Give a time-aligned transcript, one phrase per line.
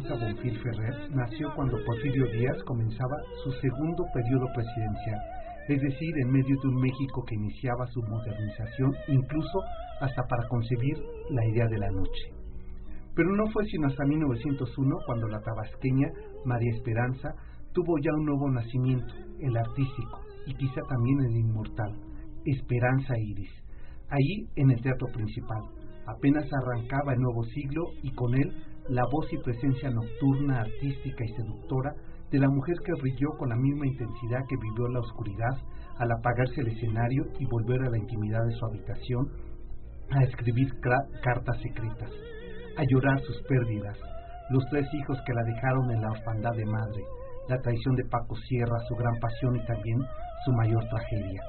[0.00, 5.20] María Esperanza Bonfil Ferrer nació cuando Porfirio Díaz comenzaba su segundo periodo presidencial,
[5.68, 9.60] es decir, en medio de un México que iniciaba su modernización, incluso
[10.00, 10.96] hasta para concebir
[11.30, 12.32] la idea de la noche.
[13.14, 16.08] Pero no fue sino hasta 1901 cuando la tabasqueña
[16.44, 17.34] María Esperanza
[17.72, 21.94] tuvo ya un nuevo nacimiento, el artístico, y quizá también el inmortal,
[22.46, 23.52] Esperanza Iris,
[24.08, 25.62] ahí en el teatro principal.
[26.06, 28.50] Apenas arrancaba el nuevo siglo y con él
[28.88, 31.92] la voz y presencia nocturna, artística y seductora
[32.30, 35.56] de la mujer que brilló con la misma intensidad que vivió la oscuridad
[35.98, 39.26] al apagarse el escenario y volver a la intimidad de su habitación
[40.10, 42.10] a escribir cartas secretas,
[42.76, 43.96] a llorar sus pérdidas,
[44.50, 47.02] los tres hijos que la dejaron en la orfandad de madre,
[47.48, 49.98] la traición de Paco Sierra, su gran pasión y también
[50.44, 51.42] su mayor tragedia.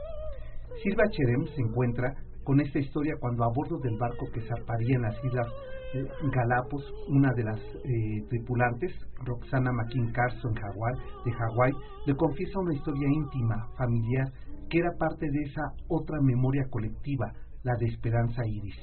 [0.84, 2.14] Silva Cherem se encuentra
[2.44, 5.48] con esta historia cuando a bordo del barco que zarparía en las islas
[5.94, 8.94] eh, Galapos, una de las eh, tripulantes,
[9.26, 11.74] Roxana McKean Carson de Hawái,
[12.06, 14.32] le confiesa una historia íntima, familiar,
[14.70, 18.76] que era parte de esa otra memoria colectiva, la de Esperanza Iris.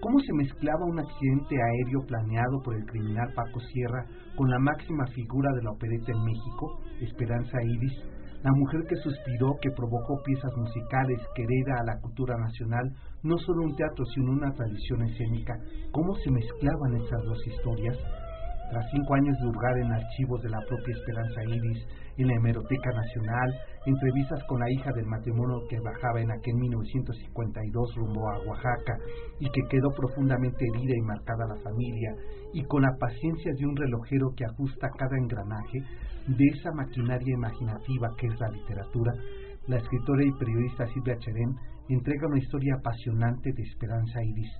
[0.00, 4.04] ¿Cómo se mezclaba un accidente aéreo planeado por el criminal Paco Sierra
[4.36, 8.02] con la máxima figura de la opereta en México, Esperanza Iris,
[8.42, 12.90] la mujer que suspiró, que provocó piezas musicales, que hereda a la cultura nacional,
[13.22, 15.54] no solo un teatro, sino una tradición escénica.
[15.92, 17.96] ¿Cómo se mezclaban estas dos historias?
[18.70, 21.86] Tras cinco años de hurgar en archivos de la propia Esperanza Iris,
[22.16, 23.54] en la Hemeroteca Nacional,
[23.86, 28.98] entrevistas con la hija del matrimonio que bajaba en aquel 1952 rumbo a Oaxaca
[29.40, 32.14] y que quedó profundamente herida y marcada la familia,
[32.52, 35.78] y con la paciencia de un relojero que ajusta cada engranaje
[36.26, 39.12] de esa maquinaria imaginativa que es la literatura,
[39.66, 41.56] la escritora y periodista Silvia Cherén
[41.88, 44.50] entrega una historia apasionante de Esperanza Iris,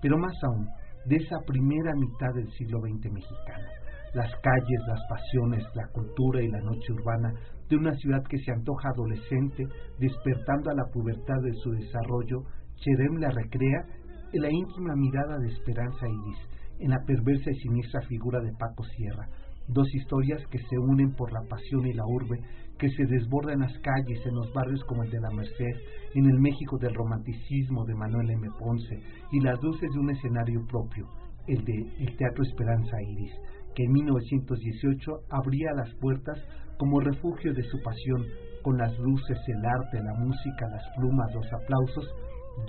[0.00, 0.68] pero más aún,
[1.06, 3.81] de esa primera mitad del siglo XX mexicano.
[4.14, 7.32] Las calles, las pasiones, la cultura y la noche urbana
[7.68, 9.64] de una ciudad que se antoja adolescente,
[9.98, 12.44] despertando a la pubertad de su desarrollo,
[12.76, 13.86] Cherem la recrea
[14.32, 16.38] en la íntima mirada de Esperanza Iris,
[16.80, 19.28] en la perversa y siniestra figura de Paco Sierra,
[19.68, 22.40] dos historias que se unen por la pasión y la urbe,
[22.78, 25.76] que se desborda en las calles, en los barrios como el de la Merced,
[26.14, 28.48] en el México del romanticismo de Manuel M.
[28.58, 29.00] Ponce,
[29.30, 31.08] y las luces de un escenario propio,
[31.46, 33.32] el de el Teatro Esperanza Iris,
[33.74, 36.38] que en 1918 abría las puertas
[36.78, 38.26] como refugio de su pasión,
[38.62, 42.14] con las luces, el arte, la música, las plumas, los aplausos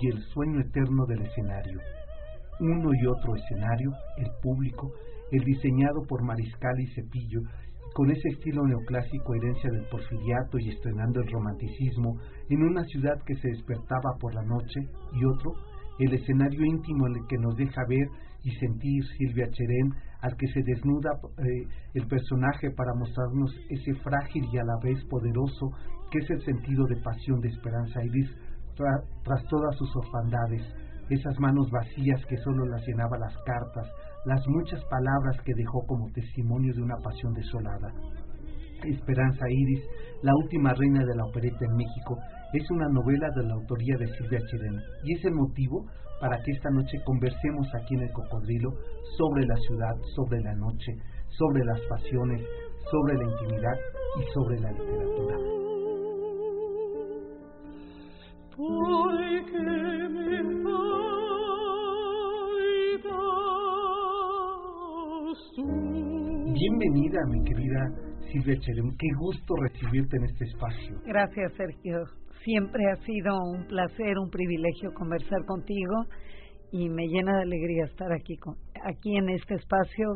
[0.00, 1.78] y el sueño eterno del escenario.
[2.60, 4.92] Uno y otro escenario, el público,
[5.30, 7.40] el diseñado por Mariscal y Cepillo,
[7.94, 12.18] con ese estilo neoclásico herencia del porfiriato y estrenando el romanticismo
[12.50, 14.80] en una ciudad que se despertaba por la noche,
[15.12, 15.52] y otro,
[16.00, 18.08] el escenario íntimo en el que nos deja ver
[18.42, 19.92] y sentir Silvia Cherén,
[20.24, 25.04] al que se desnuda eh, el personaje para mostrarnos ese frágil y a la vez
[25.04, 25.68] poderoso
[26.10, 28.30] que es el sentido de pasión de Esperanza Iris
[28.74, 30.62] tras todas sus orfandades,
[31.10, 33.86] esas manos vacías que solo las llenaba las cartas,
[34.24, 37.92] las muchas palabras que dejó como testimonio de una pasión desolada.
[38.82, 39.84] Esperanza Iris,
[40.22, 42.16] la última reina de la opereta en México,
[42.54, 45.84] es una novela de la autoría de Silvia Cherén y es el motivo
[46.20, 48.70] para que esta noche conversemos aquí en el Cocodrilo
[49.16, 50.92] sobre la ciudad, sobre la noche,
[51.28, 52.42] sobre las pasiones,
[52.90, 53.78] sobre la intimidad
[54.20, 55.36] y sobre la literatura.
[66.52, 67.90] Bienvenida, mi querida
[68.30, 68.96] Silvia Cherem.
[68.96, 71.00] Qué gusto recibirte en este espacio.
[71.04, 72.23] Gracias, Sergio.
[72.44, 76.04] Siempre ha sido un placer, un privilegio conversar contigo
[76.72, 78.54] y me llena de alegría estar aquí con,
[78.84, 80.06] aquí en este espacio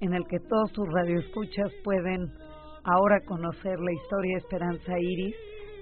[0.00, 2.30] en el que todos tus radioescuchas pueden
[2.84, 5.34] ahora conocer la historia de Esperanza Iris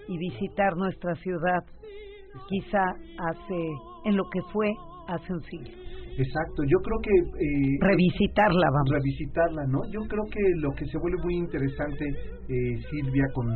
[0.09, 1.63] y visitar nuestra ciudad
[2.49, 2.85] quizá
[3.29, 3.61] hace
[4.05, 4.73] en lo que fue
[5.09, 5.83] hace un siglo.
[6.17, 7.11] Exacto, yo creo que...
[7.11, 8.91] Eh, revisitarla, vamos.
[8.91, 9.81] Revisitarla, ¿no?
[9.91, 12.05] Yo creo que lo que se vuelve muy interesante,
[12.49, 13.49] eh, Silvia, con,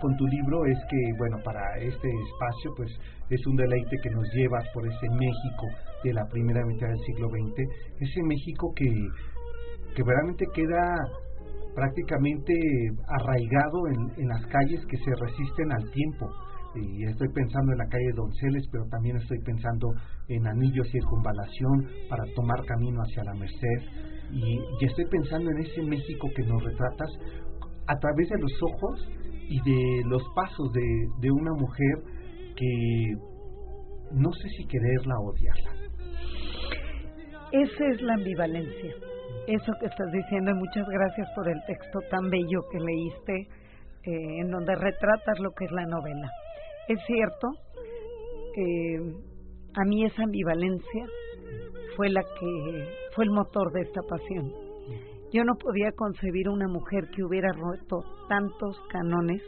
[0.00, 2.90] con tu libro es que, bueno, para este espacio, pues
[3.30, 5.66] es un deleite que nos llevas por ese México
[6.02, 7.68] de la primera mitad del siglo XX,
[8.00, 8.90] ese México que,
[9.94, 10.96] que realmente queda
[11.74, 12.54] prácticamente
[13.08, 16.30] arraigado en, en las calles que se resisten al tiempo.
[16.76, 19.88] Y estoy pensando en la calle Donceles, pero también estoy pensando
[20.28, 24.14] en Anillo Circunvalación para tomar camino hacia la Merced.
[24.32, 27.10] Y, estoy pensando en ese México que nos retratas
[27.86, 29.08] a través de los ojos
[29.48, 32.02] y de los pasos de, de una mujer
[32.56, 33.14] que
[34.12, 35.70] no sé si quererla o odiarla.
[37.52, 38.94] Esa es la ambivalencia.
[39.46, 43.48] Eso que estás diciendo y muchas gracias por el texto tan bello que leíste
[44.04, 46.30] eh, en donde retratas lo que es la novela.
[46.88, 47.48] Es cierto,
[48.54, 48.98] que
[49.74, 51.06] a mí esa ambivalencia
[51.96, 54.63] fue la que fue el motor de esta pasión.
[55.34, 59.42] Yo no podía concebir una mujer que hubiera roto tantos canones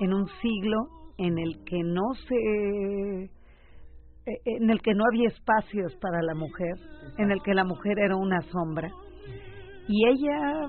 [0.00, 0.88] en un siglo
[1.18, 3.30] en el que no se
[4.26, 6.74] en el que no había espacios para la mujer,
[7.18, 8.90] en el que la mujer era una sombra.
[9.86, 10.66] Y ella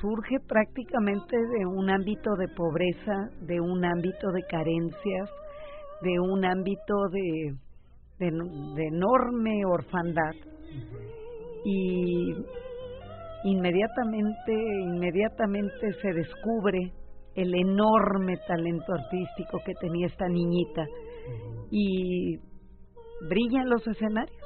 [0.00, 5.30] surge prácticamente de un ámbito de pobreza, de un ámbito de carencias,
[6.02, 7.54] de un ámbito de,
[8.18, 10.34] de, enorme orfandad.
[11.64, 12.34] Y
[13.44, 14.52] inmediatamente,
[14.82, 16.92] inmediatamente se descubre
[17.34, 20.84] el enorme talento artístico que tenía esta niñita.
[21.70, 22.38] Y
[23.28, 24.36] brilla en los escenarios.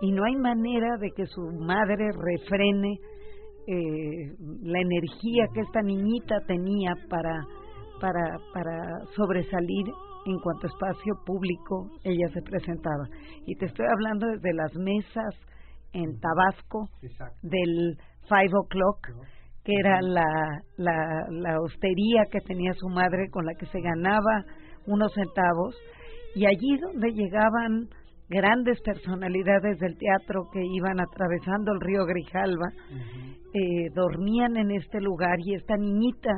[0.00, 2.98] Y no hay manera de que su madre refrene
[3.66, 7.40] eh, la energía que esta niñita tenía para,
[8.00, 9.86] para, para sobresalir
[10.26, 13.08] en cuanto a espacio público ella se presentaba.
[13.46, 15.34] Y te estoy hablando desde las mesas
[15.92, 16.88] en Tabasco
[17.42, 17.96] del
[18.28, 19.08] Five O'Clock,
[19.64, 24.44] que era la, la, la hostería que tenía su madre con la que se ganaba
[24.86, 25.74] unos centavos,
[26.34, 27.88] y allí donde llegaban
[28.28, 32.68] grandes personalidades del teatro que iban atravesando el río Grijalva,
[33.54, 36.32] eh, dormían en este lugar y esta niñita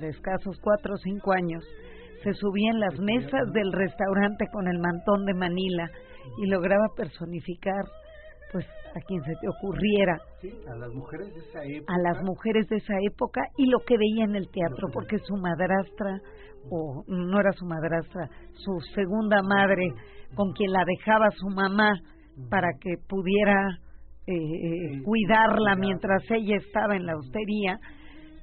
[0.00, 1.64] de escasos cuatro o cinco años
[2.22, 5.88] se subía en las mesas del restaurante con el mantón de Manila
[6.38, 7.84] y lograba personificar
[8.52, 10.18] pues a quien se te ocurriera.
[10.72, 11.94] A las mujeres de esa época.
[11.94, 15.36] A las mujeres de esa época y lo que veía en el teatro porque su
[15.36, 16.20] madrastra
[16.70, 19.92] o no era su madrastra su segunda madre
[20.34, 21.92] con quien la dejaba su mamá
[22.50, 23.78] para que pudiera
[24.26, 27.78] eh, cuidarla mientras ella estaba en la hostería,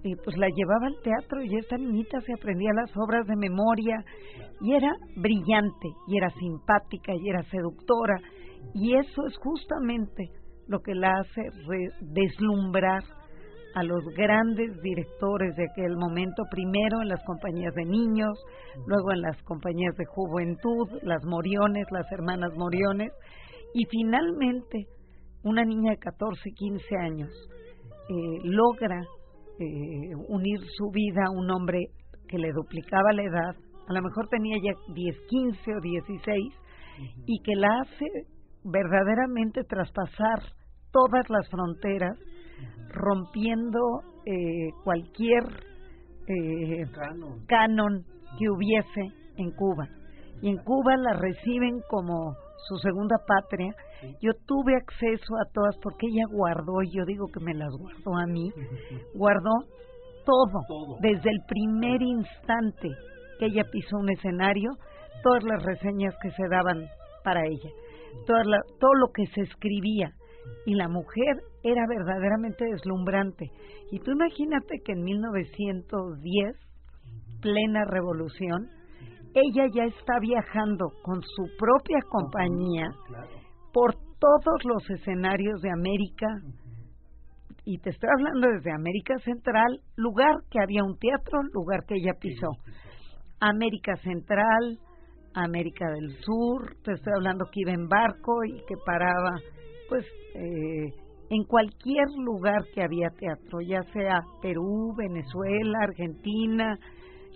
[0.03, 4.03] eh, pues la llevaba al teatro y esta niñita se aprendía las obras de memoria
[4.61, 8.17] y era brillante y era simpática y era seductora
[8.73, 10.29] y eso es justamente
[10.67, 11.41] lo que la hace
[12.01, 13.03] deslumbrar
[13.75, 18.37] a los grandes directores de aquel momento, primero en las compañías de niños,
[18.87, 23.11] luego en las compañías de juventud, las Moriones, las hermanas Moriones,
[23.73, 24.87] y finalmente
[25.43, 27.29] una niña de 14, 15 años
[28.09, 29.01] eh, logra
[29.59, 31.79] eh, unir su vida a un hombre
[32.29, 33.55] que le duplicaba la edad,
[33.87, 36.53] a lo mejor tenía ya 10, 15 o 16,
[37.25, 38.05] y que la hace
[38.65, 40.39] verdaderamente traspasar
[40.91, 42.17] todas las fronteras,
[42.89, 43.79] rompiendo
[44.25, 45.43] eh, cualquier
[47.47, 48.03] canon.
[48.39, 49.01] que hubiese
[49.37, 49.87] en Cuba.
[50.41, 52.35] Y en Cuba la reciben como
[52.67, 53.73] su segunda patria,
[54.21, 58.17] yo tuve acceso a todas porque ella guardó, y yo digo que me las guardó
[58.17, 58.51] a mí,
[59.13, 59.51] guardó
[60.25, 62.89] todo, desde el primer instante
[63.39, 64.71] que ella pisó un escenario,
[65.23, 66.87] todas las reseñas que se daban
[67.23, 67.69] para ella,
[68.25, 70.11] todo lo que se escribía.
[70.65, 73.49] Y la mujer era verdaderamente deslumbrante.
[73.91, 76.55] Y tú imagínate que en 1910,
[77.41, 78.69] plena revolución,
[79.33, 82.87] ella ya está viajando con su propia compañía
[83.73, 86.27] por todos los escenarios de América.
[87.65, 92.13] Y te estoy hablando desde América Central, lugar que había un teatro, lugar que ella
[92.19, 92.47] pisó.
[93.39, 94.79] América Central,
[95.35, 99.35] América del Sur, te estoy hablando que iba en barco y que paraba,
[99.89, 100.89] pues, eh,
[101.29, 106.77] en cualquier lugar que había teatro, ya sea Perú, Venezuela, Argentina,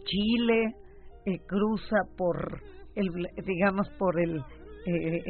[0.06, 0.76] Chile,
[1.48, 2.62] cruza por
[2.96, 3.10] el
[3.46, 4.38] digamos por el,
[4.86, 5.22] eh,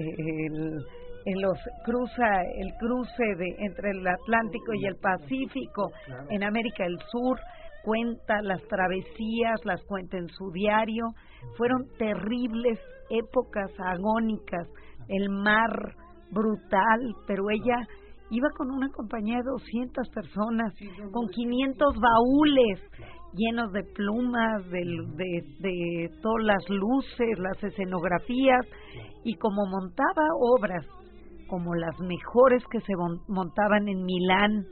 [1.42, 5.92] los cruza el cruce de entre el Atlántico y el Pacífico
[6.30, 7.40] en América del Sur
[7.84, 11.06] cuenta las travesías las cuenta en su diario.
[11.58, 14.68] Fueron terribles épocas agónicas
[15.08, 15.96] el mar
[16.32, 17.88] brutal pero ella
[18.30, 20.74] iba con una compañía de 200 personas
[21.12, 22.80] con 500 baúles
[23.34, 24.84] llenos de plumas, de,
[25.60, 28.66] de, todas las luces, las escenografías,
[29.24, 30.86] y como montaba obras
[31.48, 32.94] como las mejores que se
[33.28, 34.66] montaban en Milán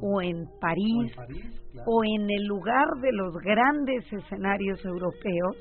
[0.00, 1.12] o en París
[1.86, 5.56] o en, el lugar de los grandes escenarios europeos,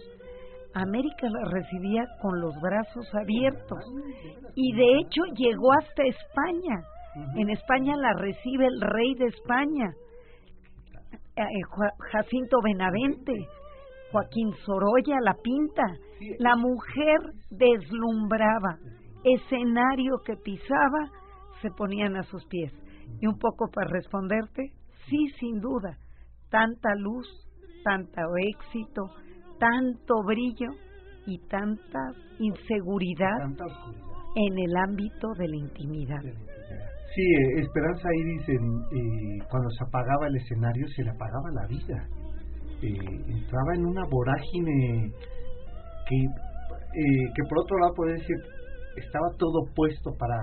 [0.73, 3.79] América la recibía con los brazos abiertos.
[4.55, 6.83] Y de hecho llegó hasta España.
[7.35, 9.93] En España la recibe el rey de España
[11.35, 11.43] eh,
[12.11, 13.47] Jacinto Benavente,
[14.11, 15.83] Joaquín Sorolla, La Pinta.
[16.39, 18.77] La mujer deslumbraba,
[19.23, 21.09] escenario que pisaba,
[21.61, 22.71] se ponían a sus pies.
[23.19, 24.71] Y un poco para responderte,
[25.07, 25.97] sí, sin duda,
[26.49, 27.27] tanta luz,
[27.83, 29.09] tanto éxito,
[29.59, 30.71] tanto brillo
[31.25, 31.99] y tanta
[32.39, 33.45] inseguridad
[34.35, 36.21] en el ámbito de la intimidad.
[37.13, 42.07] Sí, eh, Esperanza Iris, eh, cuando se apagaba el escenario, se le apagaba la vida.
[42.81, 45.11] Eh, entraba en una vorágine
[46.07, 46.17] que,
[47.35, 48.35] que por otro lado, puede decir,
[48.95, 50.37] estaba todo puesto para,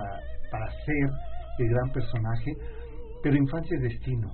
[0.51, 1.11] para ser
[1.65, 2.53] el gran personaje,
[3.23, 4.29] pero infancia es destino.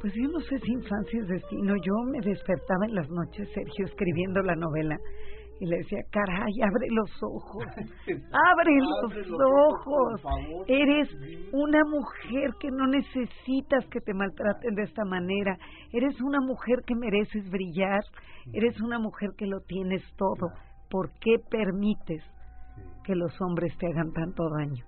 [0.00, 1.74] Pues yo no sé si infancia es destino.
[1.76, 4.96] Yo me despertaba en las noches, Sergio, escribiendo la novela
[5.58, 7.64] y le decía, caray, abre los ojos,
[8.06, 10.22] abre los ojos.
[10.66, 11.08] Eres
[11.52, 15.56] una mujer que no necesitas que te maltraten de esta manera.
[15.92, 18.00] Eres una mujer que mereces brillar.
[18.52, 20.50] Eres una mujer que lo tienes todo.
[20.90, 22.22] ¿Por qué permites
[23.04, 24.84] que los hombres te hagan tanto daño?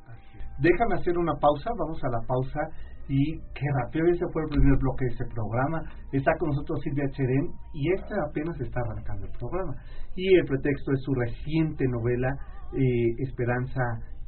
[0.58, 2.60] Déjame hacer una pausa, vamos a la pausa
[3.08, 5.82] y qué rápido ese fue el primer bloque de ese programa.
[6.12, 9.74] Está con nosotros Silvia Cherén y esta apenas está arrancando el programa.
[10.14, 12.28] Y el pretexto es su reciente novela
[12.74, 13.80] eh, Esperanza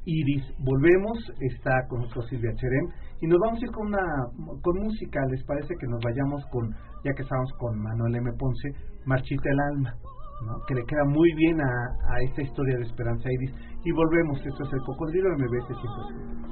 [0.06, 0.44] Iris.
[0.58, 2.88] Volvemos, está con nosotros Silvia Cherén
[3.20, 4.04] y nos vamos a ir con una
[4.62, 5.20] con música.
[5.30, 6.70] ¿Les parece que nos vayamos con,
[7.04, 8.30] ya que estamos con Manuel M.
[8.38, 8.70] Ponce,
[9.04, 9.94] Marchita el alma?
[10.66, 13.52] Que le queda muy bien a, a, esta historia de Esperanza Iris.
[13.84, 16.50] Y volvemos, esto es el Cocodrilo MBS 105.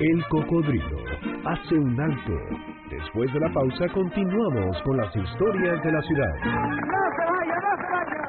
[0.00, 0.96] El cocodrilo
[1.44, 2.32] hace un alto.
[2.88, 6.34] Después de la pausa continuamos con las historias de la ciudad.
[6.36, 6.70] ¡No
[7.16, 8.22] se vaya, no se vaya!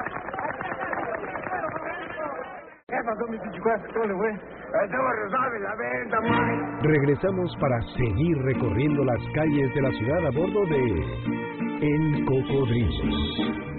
[2.88, 3.38] ¿Qué pasó, mi
[6.82, 10.82] Regresamos para seguir recorriendo las calles de la ciudad a bordo de
[11.82, 13.70] El Cocodrilo.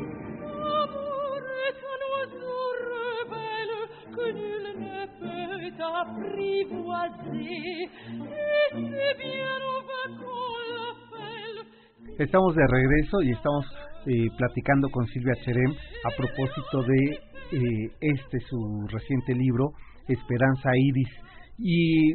[12.19, 13.65] Estamos de regreso y estamos
[14.05, 15.73] eh, platicando con Silvia Cherem
[16.05, 19.72] a propósito de eh, este su reciente libro
[20.08, 21.10] Esperanza Iris.
[21.58, 22.13] Y,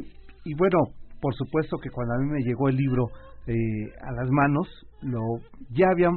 [0.55, 0.79] bueno
[1.21, 3.07] por supuesto que cuando a mí me llegó el libro
[3.47, 3.53] eh,
[4.01, 4.67] a las manos
[5.01, 5.19] lo
[5.71, 6.13] ya habían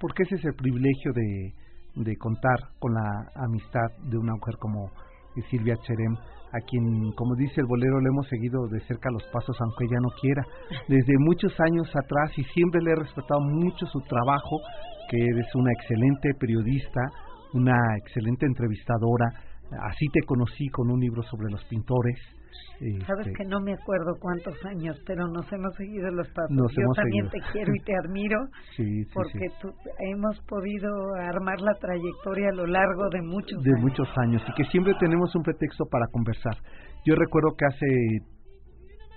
[0.00, 1.54] porque ese es el privilegio de,
[1.96, 4.90] de contar con la amistad de una mujer como
[5.50, 6.14] Silvia Cherem
[6.52, 10.00] a quien, como dice el bolero, le hemos seguido de cerca los pasos, aunque ella
[10.00, 10.42] no quiera,
[10.88, 14.56] desde muchos años atrás y siempre le he respetado mucho su trabajo,
[15.10, 17.00] que eres una excelente periodista,
[17.54, 19.26] una excelente entrevistadora,
[19.90, 22.18] así te conocí con un libro sobre los pintores,
[23.06, 26.50] Sabes este, que no me acuerdo cuántos años, pero nos hemos seguido los pasos.
[26.50, 28.38] Yo también te quiero y te admiro
[29.14, 29.50] porque
[29.98, 34.64] hemos podido armar la trayectoria a lo largo de muchos de muchos años y que
[34.70, 36.54] siempre tenemos un pretexto para conversar.
[37.04, 37.86] Yo recuerdo que hace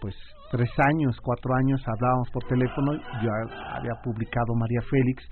[0.01, 0.15] pues
[0.51, 3.29] tres años, cuatro años hablábamos por teléfono, yo
[3.77, 5.23] había publicado María Félix,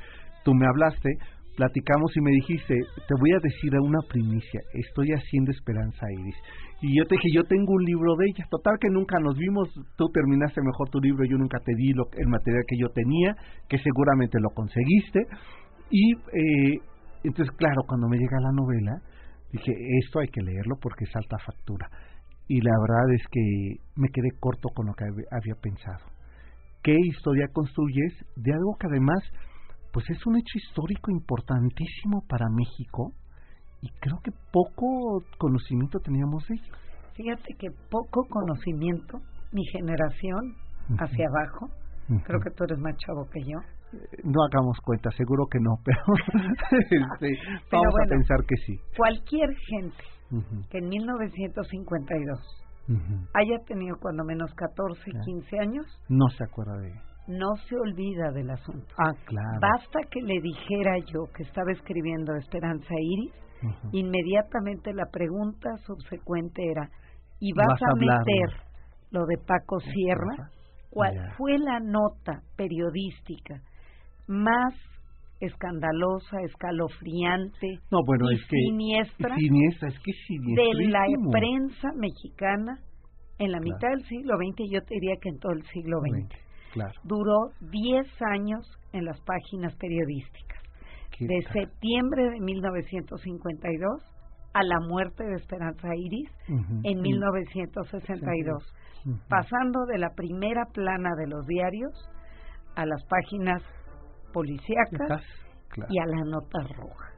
[0.45, 1.09] tú me hablaste,
[1.55, 6.35] platicamos y me dijiste, te voy a decir una primicia, estoy haciendo Esperanza Iris.
[6.81, 8.45] Y yo te dije, yo tengo un libro de ella.
[8.49, 12.05] Total que nunca nos vimos, tú terminaste mejor tu libro, yo nunca te di lo,
[12.17, 13.35] el material que yo tenía,
[13.67, 15.19] que seguramente lo conseguiste.
[15.91, 16.79] Y eh,
[17.23, 19.01] entonces, claro, cuando me llega la novela,
[19.51, 21.89] dije, esto hay que leerlo porque es alta factura.
[22.47, 23.41] Y la verdad es que
[23.95, 26.05] me quedé corto con lo que había pensado.
[26.81, 29.19] ¿Qué historia construyes de algo que además,
[29.91, 33.13] pues es un hecho histórico importantísimo para México?
[33.81, 36.77] y creo que poco conocimiento teníamos de ellos.
[37.15, 39.19] Fíjate que poco conocimiento,
[39.51, 40.55] mi generación
[40.97, 41.69] hacia abajo,
[42.25, 43.59] Creo que tú eres más chavo que yo.
[43.93, 46.01] Eh, no hagamos cuenta, seguro que no, pero,
[46.81, 47.29] este,
[47.71, 48.79] vamos a pensar que sí.
[48.97, 50.03] Cualquier gente
[50.71, 52.39] que en 1952
[53.35, 56.93] haya tenido cuando menos 14, 15 años, no se acuerda de
[57.29, 58.87] no se olvida del asunto.
[58.97, 59.59] Ah, claro.
[59.61, 63.33] Basta que le dijera yo que estaba escribiendo Esperanza Iris,
[63.91, 66.89] inmediatamente la pregunta subsecuente era,
[67.39, 68.49] ¿y vas, a, meter
[69.11, 70.49] lo de Paco Sierra?
[70.89, 73.61] ¿Cuál fue la nota periodística
[74.27, 74.73] más
[75.39, 79.35] escandalosa, escalofriante no, bueno, y es que, siniestra,
[79.87, 80.11] es que
[80.55, 82.79] de la prensa mexicana
[83.37, 86.48] en la mitad del siglo XX, yo te diría que en todo el siglo XX.
[86.73, 86.93] Claro.
[87.03, 90.59] Duró 10 años en las páginas periodísticas.
[91.19, 94.01] de septiembre de 1952
[94.53, 96.31] a la muerte de Esperanza Iris
[96.83, 98.63] en 1962,
[99.27, 101.91] pasando de la primera plana de los diarios
[102.75, 103.61] a las páginas
[104.31, 105.23] policíacas
[105.89, 107.09] y a la nota roja.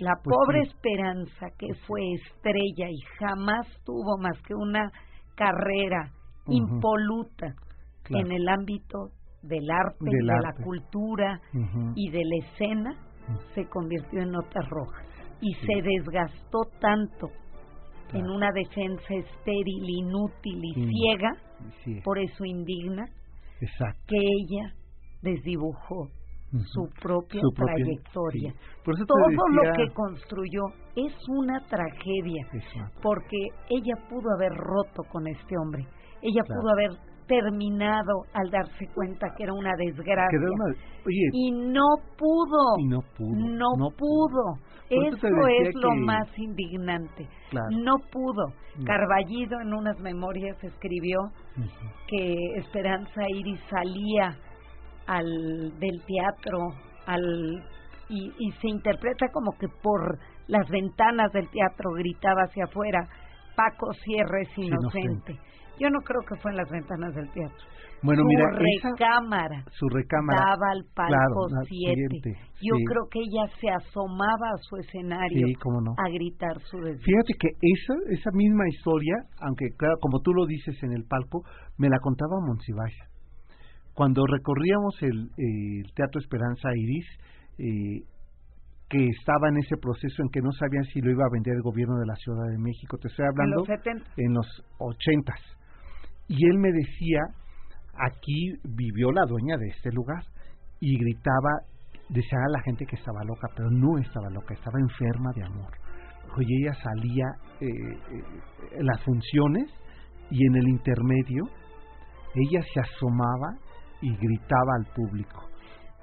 [0.00, 4.90] la pues pobre Esperanza, que pues fue estrella y jamás tuvo más que una
[5.36, 6.10] carrera
[6.46, 7.54] impoluta
[8.10, 9.10] en el ámbito
[9.42, 11.40] del arte, de la cultura
[11.94, 12.96] y de la escena,
[13.54, 15.02] se convirtió en nota roja
[15.40, 17.28] y se desgastó tanto
[18.12, 21.32] en una defensa estéril, inútil y ciega,
[22.04, 23.04] por eso indigna,
[24.06, 24.72] que ella
[25.22, 26.08] desdibujó
[26.52, 28.52] su propia trayectoria.
[28.84, 30.62] Todo lo que construyó
[30.94, 32.46] es una tragedia,
[33.02, 35.84] porque ella pudo haber roto con este hombre,
[36.22, 36.90] ella pudo haber
[37.26, 40.38] terminado al darse cuenta que era una desgracia.
[41.32, 42.76] y no pudo.
[42.88, 43.76] no pudo.
[43.76, 44.58] No, pudo.
[44.90, 47.28] Eso es lo más indignante.
[47.70, 48.48] No pudo.
[48.76, 48.84] Mm.
[48.84, 51.18] Carballido en unas memorias escribió
[52.08, 54.36] que Esperanza Iris salía
[55.06, 56.58] al del teatro
[57.06, 57.62] al
[58.08, 63.08] y, y se interpreta como que por las ventanas del teatro gritaba hacia afuera
[63.54, 65.38] Paco Sierra es inocente.
[65.78, 67.64] Yo no creo que fue en las ventanas del teatro.
[68.02, 72.36] Bueno, su mira, recámara, su recámara daba al palco 7.
[72.60, 75.46] Yo creo que ella se asomaba a su escenario
[75.96, 77.00] a gritar su deseo.
[77.02, 81.44] Fíjate que esa esa misma historia, aunque claro, como tú lo dices en el palco,
[81.78, 82.94] me la contaba Monsiváis.
[83.94, 85.30] Cuando recorríamos el,
[85.94, 87.06] Teatro Esperanza Iris,
[87.58, 88.04] eh,
[88.88, 91.62] que estaba en ese proceso en que no sabían si lo iba a vender el
[91.62, 93.64] gobierno de la Ciudad de México, te estoy hablando
[94.16, 94.46] en los,
[94.78, 95.40] ochentas.
[96.28, 97.20] Y él me decía,
[97.94, 100.22] aquí vivió la dueña de este lugar
[100.80, 101.60] y gritaba,
[102.08, 105.72] decía a la gente que estaba loca, pero no estaba loca, estaba enferma de amor.
[106.36, 107.26] Oye, ella salía
[107.60, 109.70] eh, eh, las funciones
[110.30, 111.44] y en el intermedio,
[112.34, 113.56] ella se asomaba
[114.00, 115.53] y gritaba al público.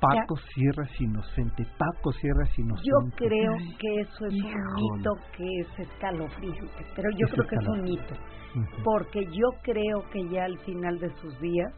[0.02, 2.90] Paco Sierra es inocente, Paco Sierra es inocente.
[2.90, 7.68] Yo creo que eso es un mito que es escalofriante, pero yo creo que es
[7.68, 8.16] un mito,
[8.84, 11.72] porque yo creo que ya al final de sus días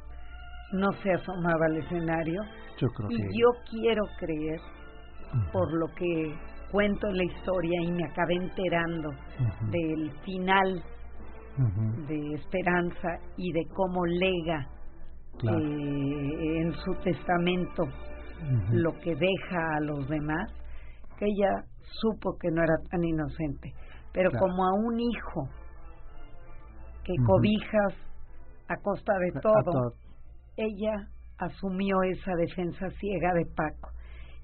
[0.72, 2.42] no se asomaba al escenario.
[2.80, 3.24] Yo creo y que...
[3.24, 4.62] yo quiero creer,
[5.52, 6.34] por lo que
[6.72, 9.10] cuento en la historia y me acabé enterando
[9.70, 10.82] del final
[12.08, 14.68] de Esperanza y de cómo lega
[15.44, 17.84] eh, en su testamento
[18.72, 20.52] lo que deja a los demás,
[21.18, 23.74] que ella supo que no era tan inocente,
[24.12, 25.50] pero como a un hijo
[27.04, 27.94] que cobijas
[28.68, 29.94] a costa de todo,
[30.56, 33.92] ella asumió esa defensa ciega de Paco.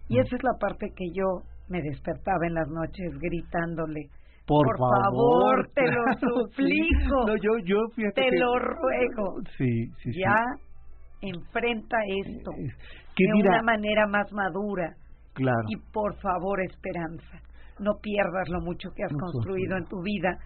[0.08, 4.10] Y esa es la parte que yo me despertaba en las noches gritándole,
[4.46, 7.36] por, favor, te lo suplico.
[7.42, 7.78] yo, yo,
[8.16, 9.42] te lo ruego.
[9.56, 10.36] Sí, sí, ya
[11.22, 12.52] enfrenta esto
[13.18, 14.96] de una manera más madura.
[15.34, 15.64] Claro.
[15.68, 17.42] Y por favor, esperanza,
[17.80, 20.38] no pierdas lo mucho que has construido en tu vida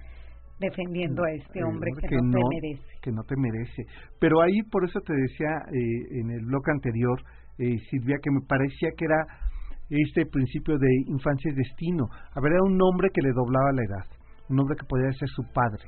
[0.60, 2.84] defendiendo a este hombre que, no, te merece.
[3.02, 3.84] Que no te merece.
[4.20, 7.20] Pero ahí, por eso te decía eh, en el bloque anterior,
[7.58, 9.26] eh, Silvia, que me parecía que era
[9.90, 12.06] este principio de infancia y destino.
[12.34, 14.08] A ver, era un hombre que le doblaba la edad,
[14.50, 15.84] un hombre que podía ser su padre.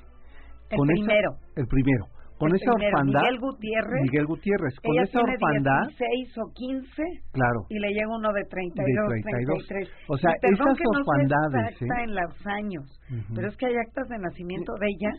[0.69, 1.29] El primero.
[1.55, 6.37] el primero con esa orfandad Miguel Gutiérrez Miguel Gutiérrez con ella esa tiene orfandad 16
[6.37, 9.67] o 15 claro y le llega uno de 32, de 32.
[9.67, 12.03] 33 o sea y esas que no orfandades se ¿eh?
[12.03, 12.85] en los años
[13.33, 15.11] pero es que hay actas de nacimiento de ella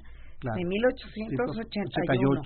[0.55, 2.40] de 1881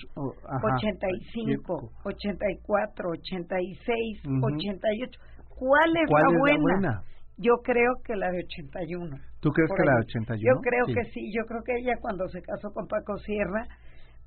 [0.63, 5.21] 85 84 86 88
[5.61, 6.57] ¿cuál es, ¿Cuál la, es buena?
[6.57, 7.03] la buena?
[7.41, 9.17] Yo creo que la de 81.
[9.41, 10.45] ¿Tú crees que la de 81?
[10.45, 13.65] Yo creo que sí, yo creo que ella cuando se casó con Paco Sierra,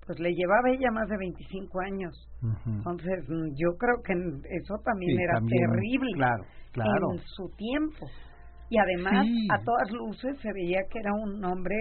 [0.05, 2.13] pues le llevaba ella más de 25 años.
[2.65, 4.13] Entonces, mm, yo creo que
[4.57, 7.13] eso también era terrible claro, claro.
[7.13, 8.07] en su tiempo.
[8.69, 11.75] Y además, a todas luces, se veía que era un hombre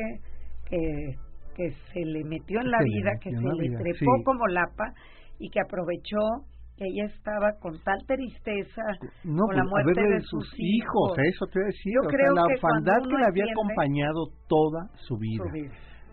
[0.69, 1.17] que,
[1.57, 4.93] que se le metió en la vida, que se le trepó como lapa
[5.39, 8.83] y que aprovechó que ella estaba con tal tristeza
[9.25, 11.19] no, con la pues, muerte de sus hijos.
[11.19, 11.93] Eso te decía.
[12.03, 15.45] Yo creo la que orfandad que le había entiende acompañado toda su vida.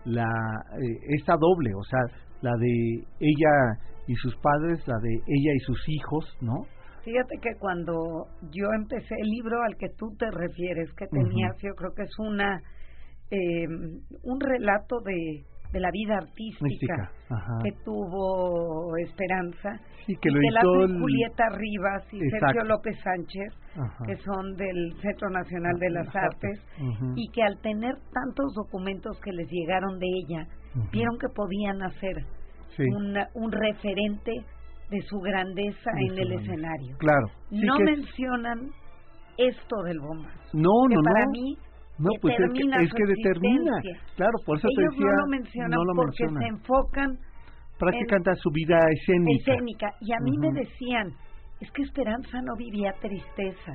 [0.09, 0.27] La,
[0.81, 1.99] eh, esta doble, o sea,
[2.41, 6.65] la de ella y sus padres, la de ella y sus hijos, ¿no?
[7.03, 11.73] Fíjate que cuando yo empecé el libro al que tú te refieres, que tenías, yo
[11.75, 12.61] creo que es una
[13.31, 13.67] eh,
[14.23, 17.11] un relato de de la vida artística
[17.63, 23.53] que tuvo Esperanza y que, lo la Julieta Rivas y Sergio López Sánchez
[24.05, 26.59] que son del Centro Nacional de las, Artes,
[27.15, 30.47] y que al tener tantos documentos que les llegaron de ella
[30.91, 32.25] vieron que podían hacer
[33.35, 34.31] un referente
[34.89, 36.97] de su grandeza en el escenario.
[36.97, 37.27] Claro.
[37.51, 38.71] No mencionan
[39.37, 41.57] esto del bomba no que no para mí
[41.99, 43.81] no, pues es que, determina.
[44.15, 45.11] Claro, por eso Ellos te decía.
[45.11, 47.17] no lo mencionan porque se enfocan.
[47.77, 49.53] Prácticamente a su vida escénica.
[49.53, 49.87] Escénica.
[50.01, 51.13] Y a mí me decían,
[51.61, 53.73] es que Esperanza no vivía tristeza.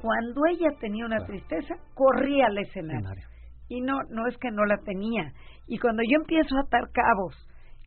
[0.00, 3.26] Cuando ella tenía una tristeza, corría al escenario.
[3.68, 5.32] Y no, no es que no la tenía.
[5.66, 7.34] Y cuando yo empiezo a atar cabos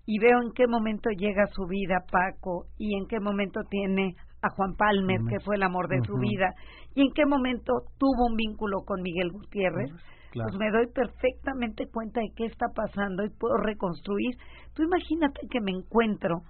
[0.05, 4.49] y veo en qué momento llega su vida Paco y en qué momento tiene a
[4.49, 6.53] Juan Palmer, que fue el amor de su vida,
[6.95, 9.91] y en qué momento tuvo un vínculo con Miguel Gutiérrez,
[10.33, 14.35] pues me doy perfectamente cuenta de qué está pasando y puedo reconstruir.
[14.73, 16.41] Tú imagínate que me encuentro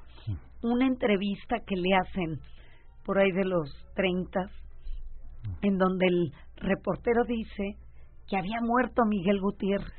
[0.62, 2.40] una entrevista que le hacen
[3.06, 4.50] por ahí de los 30,
[5.62, 7.78] en donde el reportero dice
[8.28, 9.94] que había muerto Miguel Gutiérrez.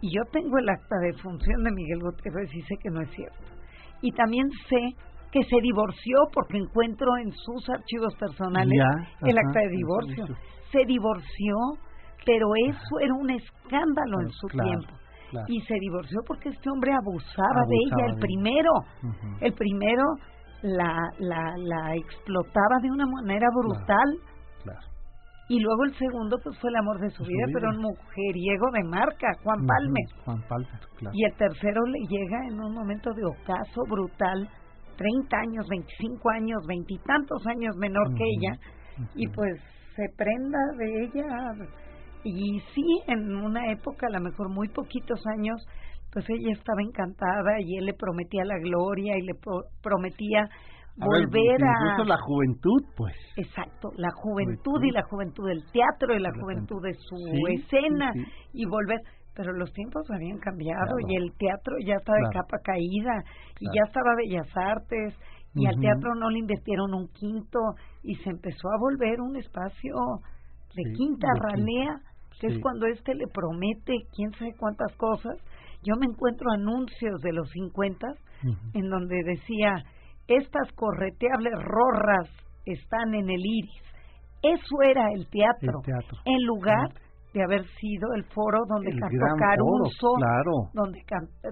[0.00, 3.10] Y yo tengo el acta de función de Miguel Gutiérrez y sé que no es
[3.10, 3.38] cierto.
[4.02, 4.96] Y también sé
[5.32, 8.80] que se divorció porque encuentro en sus archivos personales
[9.22, 10.24] el acta de divorcio.
[10.72, 11.54] Se divorció,
[12.26, 14.94] pero eso era un escándalo en su tiempo.
[15.46, 18.70] Y se divorció porque este hombre abusaba, de ella, el primero.
[19.40, 20.02] El primero
[20.62, 24.18] la, la, la explotaba de una manera brutal.
[25.48, 28.84] Y luego el segundo pues fue el amor de su, vida, pero un mujeriego de
[28.84, 30.00] marca, Juan Palme.
[30.24, 31.12] Juan Palme, claro.
[31.12, 34.48] Y el tercero le llega en un momento de ocaso brutal
[35.00, 38.52] 30 años, 25 años, veintitantos años menor que ella,
[39.14, 39.58] y pues
[39.96, 41.26] se prenda de ella.
[42.22, 45.56] Y sí, en una época, a lo mejor muy poquitos años,
[46.12, 49.32] pues ella estaba encantada y él le prometía la gloria y le
[49.82, 50.46] prometía
[50.96, 51.72] volver a...
[51.80, 53.14] Incluso la juventud, pues.
[53.38, 57.16] Exacto, la juventud, y la juventud del teatro y la, juventud de su
[57.48, 58.12] escena
[58.52, 59.00] y volver
[59.40, 63.24] pero los tiempos habían cambiado y el teatro ya estaba de capa caída
[63.58, 65.14] y ya estaba Bellas Artes
[65.54, 67.58] y al teatro no le invirtieron un quinto
[68.02, 69.94] y se empezó a volver un espacio
[70.76, 72.00] de quinta ranea,
[72.38, 75.38] que es cuando este le promete quién sabe cuántas cosas.
[75.82, 78.06] Yo me encuentro anuncios de los 50
[78.74, 79.82] en donde decía,
[80.28, 82.28] estas correteables rorras
[82.66, 83.82] están en el iris.
[84.42, 85.80] Eso era el teatro.
[86.26, 86.90] En lugar
[87.32, 90.08] de haber sido el foro donde cantó Caruso,
[90.74, 91.00] donde,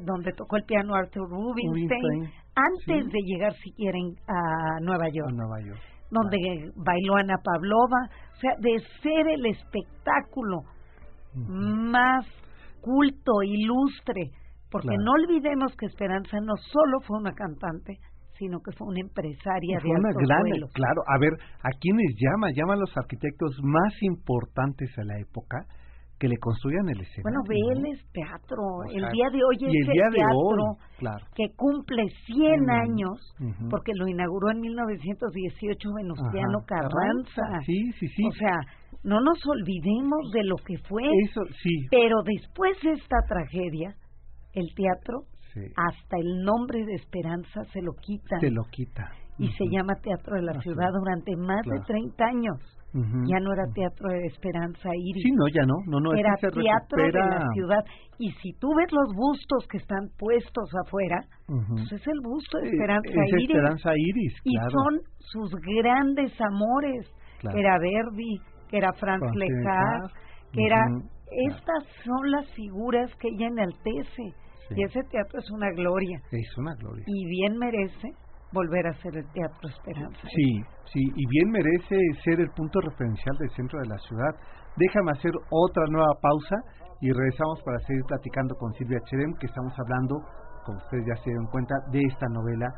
[0.02, 5.30] donde tocó el piano Arthur Rubinstein, antes de llegar siquiera a Nueva York.
[6.10, 6.38] Donde
[6.76, 10.62] bailó Ana Pavlova, o sea, de ser el espectáculo
[11.34, 12.24] más
[12.80, 14.30] culto, ilustre,
[14.70, 17.98] porque no olvidemos que Esperanza no solo fue una cantante,
[18.38, 22.50] sino que fue una empresaria de una gran, Claro, a ver, ¿a quiénes llama?
[22.54, 25.66] Llama a los arquitectos más importantes de la época
[26.18, 27.42] que le construyan el escenario.
[27.46, 30.76] Bueno, Vélez Teatro, el día de hoy es el, teatro
[31.34, 33.34] que cumple 100 años,
[33.70, 37.62] porque lo inauguró en 1918 Venustiano Carranza.
[37.64, 38.22] Sí, sí, sí.
[38.26, 38.58] O sea,
[39.04, 41.04] no nos olvidemos de lo que fue.
[41.24, 41.86] Eso, sí.
[41.90, 43.94] Pero después de esta tragedia,
[44.54, 45.22] el teatro
[45.76, 48.38] hasta el nombre de Esperanza se lo quita.
[48.40, 49.10] Se lo quita.
[49.38, 52.56] Y se llama Teatro de la, Ciudad durante más de 30 años.
[52.92, 55.22] Ya no era Teatro de Esperanza Iris.
[55.22, 55.74] Sí, no, ya no.
[55.86, 57.84] no, no era Teatro de la Ciudad.
[58.18, 62.70] Y si tú ves los bustos que están puestos afuera, pues es el busto de
[62.70, 63.50] Esperanza Iris.
[63.50, 67.06] Esperanza Iris, Y son sus grandes amores.
[67.40, 70.12] Que era Verdi, que era Franz, Franz
[70.52, 70.82] que era...
[71.30, 74.32] Estas son las figuras que ella enaltece
[74.70, 76.20] y ese teatro es una gloria.
[76.30, 77.04] Es una gloria.
[77.06, 78.12] Y bien merece
[78.52, 80.20] volver a ser el Teatro Esperanza.
[80.34, 80.60] Sí,
[80.92, 84.34] sí, y bien merece ser el punto referencial del centro de la ciudad.
[84.76, 86.56] Déjame hacer otra nueva pausa
[87.00, 90.16] y regresamos para seguir platicando con Silvia Cherem, que estamos hablando
[90.68, 92.68] como ustedes ya se dieron cuenta, de esta novela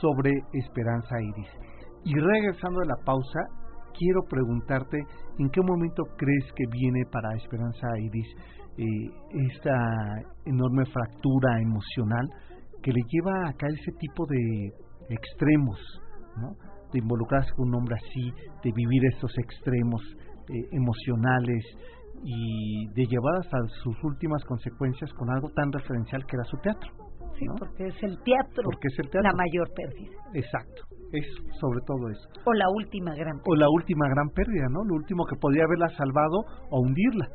[0.00, 1.48] sobre Esperanza Iris.
[2.04, 3.40] Y regresando a la pausa,
[3.96, 4.98] quiero preguntarte
[5.38, 8.28] en qué momento crees que viene para Esperanza Iris
[8.80, 9.10] eh,
[9.52, 9.76] esta
[10.46, 12.26] enorme fractura emocional
[12.82, 14.72] que le lleva a caer ese tipo de
[15.10, 15.78] extremos,
[16.40, 16.56] ¿no?
[16.90, 18.32] de involucrarse con un hombre así,
[18.64, 20.00] de vivir estos extremos
[20.48, 21.62] eh, emocionales
[22.24, 26.90] y de llevar hasta sus últimas consecuencias con algo tan referencial que era su teatro.
[27.38, 29.30] Sí, porque es el teatro, porque es el teatro.
[29.30, 30.16] la mayor pérdida.
[30.34, 31.26] Exacto, es
[31.60, 32.28] sobre todo eso.
[32.44, 33.52] O la última gran pérdida.
[33.52, 34.84] O la última gran pérdida, ¿no?
[34.84, 37.28] Lo último que podría haberla salvado o hundirla.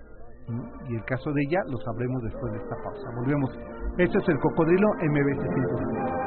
[0.90, 3.10] Y el caso de ella lo sabremos después de esta pausa.
[3.16, 3.50] Volvemos.
[3.98, 6.26] Este es el cocodrilo MBC 105.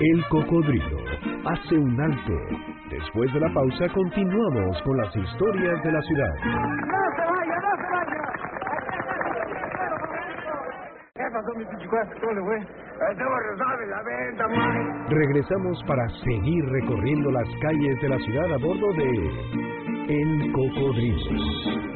[0.00, 0.98] El cocodrilo
[1.44, 2.32] hace un alto.
[2.88, 6.34] Después de la pausa continuamos con las historias de la ciudad.
[6.36, 6.54] ¡No
[7.16, 8.22] se vaya, no se vaya!
[11.14, 11.27] ¿Qué
[15.08, 19.08] Regresamos para seguir recorriendo las calles de la ciudad a bordo de
[20.08, 21.88] El Cocodrilo.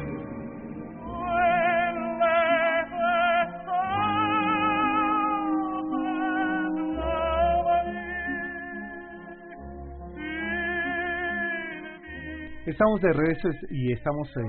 [12.65, 14.41] Estamos de regreso y estamos eh,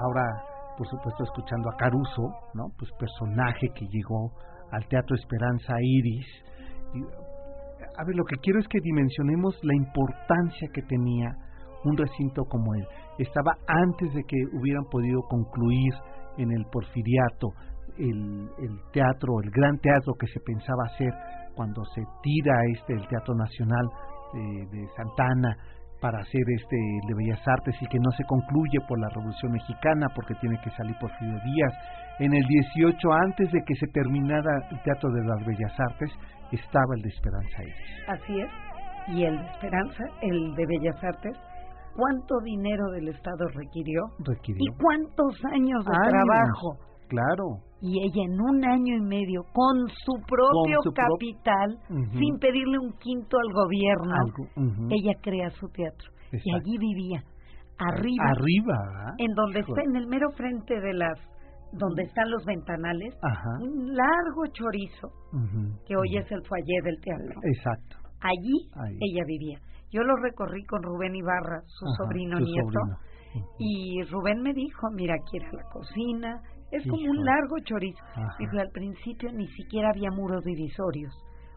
[0.00, 2.22] ahora, por supuesto, escuchando a Caruso,
[2.54, 2.68] ¿no?
[2.78, 4.32] Pues personaje que llegó
[4.70, 6.26] al Teatro Esperanza Iris.
[7.98, 11.34] A ver, lo que quiero es que dimensionemos la importancia que tenía
[11.84, 12.86] un recinto como él.
[13.18, 15.94] Estaba antes de que hubieran podido concluir
[16.36, 17.52] en el Porfiriato
[17.98, 21.12] el, el teatro, el gran teatro que se pensaba hacer
[21.54, 23.86] cuando se tira este el Teatro Nacional
[24.34, 25.56] eh, de Santana
[26.00, 30.08] para hacer este de Bellas Artes y que no se concluye por la Revolución Mexicana
[30.14, 31.72] porque tiene que salir por Porfirio Díaz.
[32.18, 36.10] En el 18, antes de que se terminara el Teatro de las Bellas Artes,
[36.52, 38.08] estaba el de Esperanza Iris.
[38.08, 38.50] Así es.
[39.08, 41.36] Y el de Esperanza, el de Bellas Artes,
[41.94, 44.02] ¿cuánto dinero del Estado requirió?
[44.18, 44.60] Requirió.
[44.60, 46.95] ¿Y cuántos años de trabajo?
[47.08, 47.62] Claro.
[47.80, 53.36] Y ella en un año y medio, con su propio capital, sin pedirle un quinto
[53.38, 54.14] al gobierno,
[54.90, 56.10] ella crea su teatro.
[56.32, 57.22] Y allí vivía,
[57.78, 58.24] arriba.
[58.30, 59.14] Arriba.
[59.18, 61.18] En donde está, en el mero frente de las
[61.72, 63.14] donde están los ventanales,
[63.60, 65.08] un largo chorizo,
[65.86, 67.40] que hoy es el foyer del teatro.
[67.42, 67.96] Exacto.
[68.20, 69.58] Allí ella vivía.
[69.90, 72.80] Yo lo recorrí con Rubén Ibarra, su sobrino nieto,
[73.58, 76.40] y Rubén me dijo, mira, aquí era la cocina,
[76.76, 78.02] es como un largo chorizo.
[78.38, 81.14] Dijo, al principio ni siquiera había muros divisorios.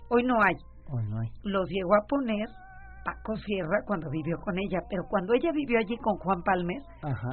[0.09, 0.55] Hoy no hay.
[0.87, 1.29] Hoy no hay.
[1.43, 2.47] Los llegó a poner
[3.05, 6.81] Paco Sierra cuando vivió con ella, pero cuando ella vivió allí con Juan Palmer,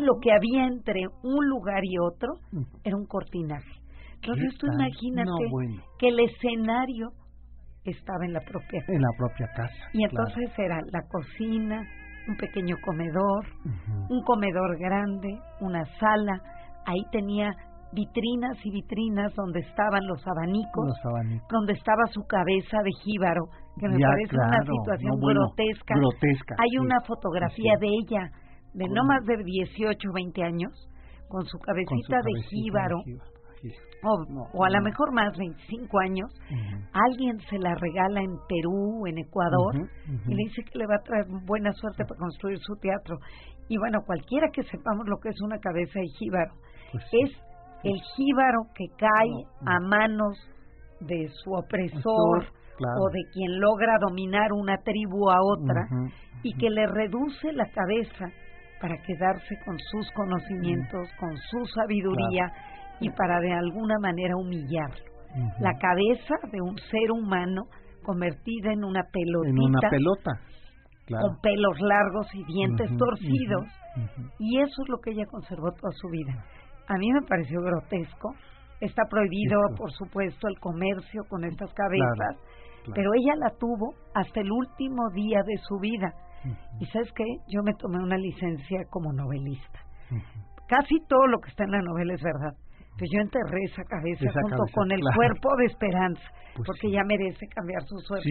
[0.00, 2.62] lo que había entre un lugar y otro mm.
[2.84, 3.72] era un cortinaje.
[4.14, 5.44] Entonces tú imagínate
[5.98, 7.10] que el escenario
[7.84, 8.92] estaba en la propia casa.
[8.92, 9.90] En la propia casa.
[9.92, 11.86] Y entonces era la cocina,
[12.28, 13.46] un pequeño comedor,
[14.08, 16.40] un comedor grande, una sala,
[16.86, 17.52] ahí tenía
[17.92, 20.94] vitrinas y vitrinas donde estaban los abanicos,
[21.50, 23.46] donde estaba su cabeza de jíbaro,
[23.78, 25.94] que me parece una situación grotesca.
[26.58, 28.30] Hay una fotografía de ella,
[28.74, 30.72] de no más de 18 o 20 años,
[31.28, 32.98] con su cabecita, de jíbaro.
[34.52, 36.30] O, a lo mejor más 25 años,
[36.92, 39.74] alguien se la regala en Perú, en Ecuador,
[40.26, 43.18] y le dice que le va a traer buena suerte para construir su teatro.
[43.68, 46.52] Y bueno, cualquiera que sepamos lo que es una cabeza de jíbaro,
[46.92, 47.45] pues es
[47.86, 50.36] el jíbaro que cae a manos
[51.00, 52.46] de su opresor
[52.78, 55.86] o de quien logra dominar una tribu a otra
[56.42, 58.26] y que le reduce la cabeza
[58.80, 62.52] para quedarse con sus conocimientos, con su sabiduría
[63.00, 65.16] y para de alguna manera humillarlo.
[65.60, 67.62] La cabeza de un ser humano
[68.02, 69.50] convertida en una pelotita.
[69.50, 70.30] En una pelota.
[71.08, 73.64] Con pelos largos y dientes torcidos.
[74.38, 76.44] Y eso es lo que ella conservó toda su vida
[76.88, 78.34] a mí me pareció grotesco.
[78.80, 82.36] Está prohibido, por supuesto, el comercio con estas cabezas,
[82.94, 86.12] pero ella la tuvo hasta el último día de su vida.
[86.78, 89.80] Y sabes qué, yo me tomé una licencia como novelista.
[90.68, 92.52] Casi todo lo que está en la novela es verdad.
[92.98, 96.22] Pues yo enterré esa cabeza junto con el cuerpo de esperanza,
[96.54, 98.24] pues porque ya merece cambiar su suerte.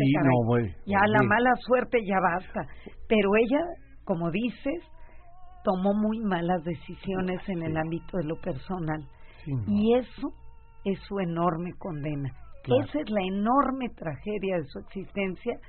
[0.85, 2.61] ya la mala suerte ya basta.
[3.07, 3.61] Pero ella,
[4.05, 4.81] como dices,
[5.65, 9.04] tomó muy malas decisiones en el ámbito de lo personal.
[9.67, 10.32] Y eso
[10.86, 12.32] es su enorme condena.
[12.63, 15.60] Esa es la enorme tragedia de su existencia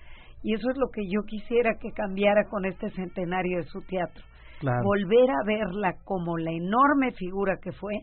[0.42, 4.22] Y eso es lo que yo quisiera que cambiara con este centenario de su teatro.
[4.60, 4.82] Claro.
[4.84, 7.94] Volver a verla como la enorme figura que fue,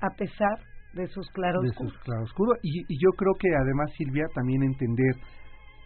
[0.00, 0.58] a pesar
[0.94, 1.76] de sus claroscuros.
[1.76, 2.58] de sus claroscuros.
[2.62, 5.14] Y, y yo creo que además, Silvia, también entender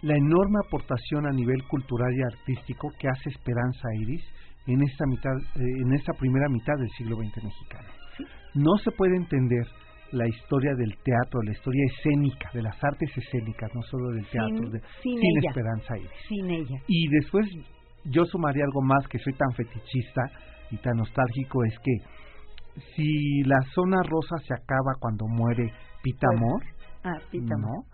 [0.03, 4.25] la enorme aportación a nivel cultural y artístico que hace Esperanza Iris
[4.67, 7.89] en esta mitad, eh, en esta primera mitad del siglo XX mexicano.
[8.55, 9.67] No se puede entender
[10.13, 14.57] la historia del teatro, la historia escénica, de las artes escénicas, no solo del teatro,
[14.59, 15.49] Sin- de- sin sin ella.
[15.49, 16.11] Esperanza Iris.
[16.29, 16.77] Sin ella.
[16.87, 17.47] Y después
[18.05, 20.23] yo sumaría algo más que soy tan fetichista
[20.71, 25.73] y tan nostálgico, es que si la zona rosa se acaba cuando muere
[26.03, 26.63] Pita Pues, Amor,
[27.05, 27.85] Ah, Pita ¿no?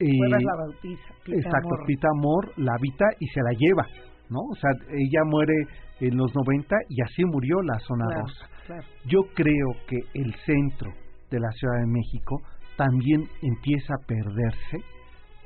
[0.00, 1.14] Eh, la bautiza.
[1.24, 1.86] Pita exacto, Amor.
[1.86, 3.86] Pita Amor la habita y se la lleva,
[4.28, 4.40] ¿no?
[4.50, 5.54] O sea, ella muere
[6.00, 8.46] en los 90 y así murió la zona Claro, rosa.
[8.66, 8.82] claro.
[9.06, 10.92] Yo creo que el centro
[11.30, 12.40] de la Ciudad de México
[12.76, 14.78] también empieza a perderse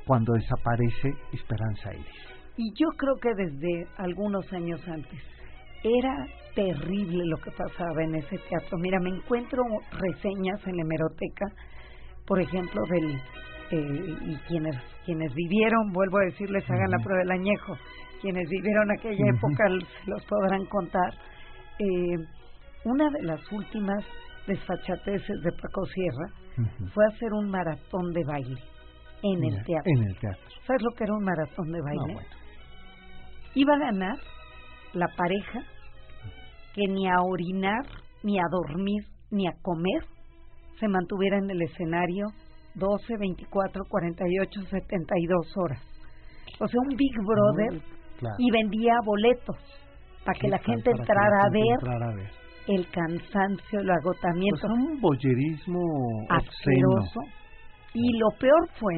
[0.05, 2.27] cuando desaparece Esperanza Iris.
[2.57, 5.19] Y yo creo que desde algunos años antes
[5.83, 8.77] era terrible lo que pasaba en ese teatro.
[8.79, 11.45] Mira, me encuentro reseñas en la hemeroteca,
[12.25, 13.15] por ejemplo, del
[13.71, 17.73] eh, y quienes quienes vivieron, vuelvo a decirles, hagan la prueba del añejo,
[18.21, 19.63] quienes vivieron aquella época
[20.05, 21.13] los podrán contar.
[21.79, 22.17] Eh,
[22.85, 24.03] una de las últimas
[24.47, 26.27] desfachateces de Paco Sierra
[26.93, 28.61] fue hacer un maratón de baile
[29.23, 29.91] en el teatro.
[29.97, 30.43] En el teatro.
[30.65, 32.07] ¿Sabes lo que era un maratón de baile?
[32.07, 32.29] No, bueno.
[33.55, 34.17] Iba a ganar
[34.93, 35.61] la pareja
[36.73, 37.85] que ni a orinar,
[38.23, 40.03] ni a dormir, ni a comer
[40.79, 42.27] se mantuviera en el escenario
[42.75, 45.81] 12, 24, 48, 72 horas.
[46.59, 47.81] O sea, un Big Brother
[48.19, 48.35] Claro.
[48.37, 49.55] y vendía boletos
[50.25, 52.31] para que Sí, la para- gente para que entrara a ver entrara a ver.
[52.67, 55.81] el cansancio, el agotamiento Pues un boyerismo
[56.29, 57.19] asqueroso.
[57.93, 58.93] Y lo peor fue,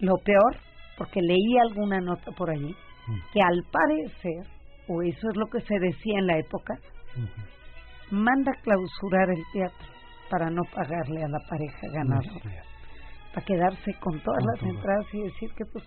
[0.00, 0.56] lo peor,
[0.96, 2.72] porque leí alguna nota por allí,
[3.06, 3.18] Mm.
[3.32, 4.46] que al parecer,
[4.88, 6.74] o eso es lo que se decía en la época,
[7.16, 8.16] Ujú.
[8.16, 9.86] manda clausurar el teatro
[10.30, 12.68] para no pagarle a la pareja No ganadora, cierto.
[13.34, 14.70] para quedarse con todas Con las todo.
[14.70, 15.84] entradas y decir que pues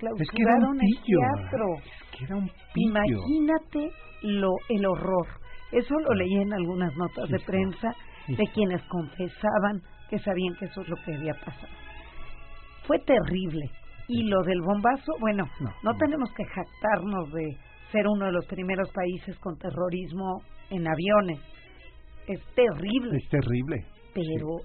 [0.00, 1.18] Es que era un clausuraron el pillo.
[1.20, 1.66] teatro.
[1.84, 2.90] Es que era un pillo.
[2.90, 3.90] Imagínate
[4.22, 5.26] lo el horror.
[5.72, 7.94] Eso lo leí en algunas notas Sí, de prensa
[8.26, 11.72] Sí, de quienes confesaban que sabían que eso es lo que había pasado.
[12.86, 13.70] Fue terrible.
[14.08, 15.98] Y lo del bombazo, bueno, No, no, no.
[15.98, 17.56] tenemos que jactarnos de
[17.90, 21.40] ser uno de los primeros países con terrorismo en aviones.
[22.26, 23.84] Es terrible, Es terrible.
[24.14, 24.58] pero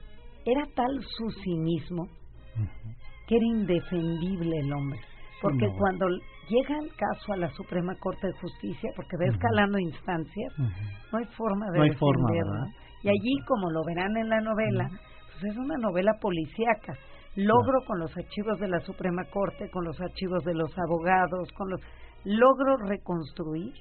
[0.46, 2.94] era tal su cinismo Ujú.
[3.28, 5.00] que era indefendible el hombre.
[5.41, 5.73] Porque no.
[5.78, 6.08] cuando
[6.49, 11.25] llega el caso a la Suprema Corte de Justicia, porque va escalando instancias, no hay
[11.38, 12.65] forma de No.
[13.04, 16.93] Y allí, como lo verán en la novela, pues es una novela policíaca.
[17.36, 21.69] Logro con los archivos de la Suprema Corte, con los archivos de los abogados, con
[21.69, 21.80] los
[22.25, 23.71] logro reconstruir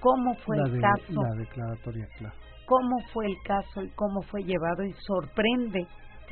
[0.00, 2.34] cómo fue la, el de- caso, la declaratoria, claro.
[2.66, 5.86] cómo fue el caso y cómo fue llevado y sorprende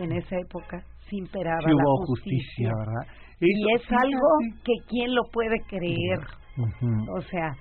[0.05, 2.39] en esa época se imperaba Sí la hubo justicia.
[2.39, 3.15] justicia, ¿verdad?
[3.41, 4.07] Y es fíjate.
[4.07, 4.29] algo
[4.65, 6.19] que quién lo puede creer.
[7.17, 7.53] O sea,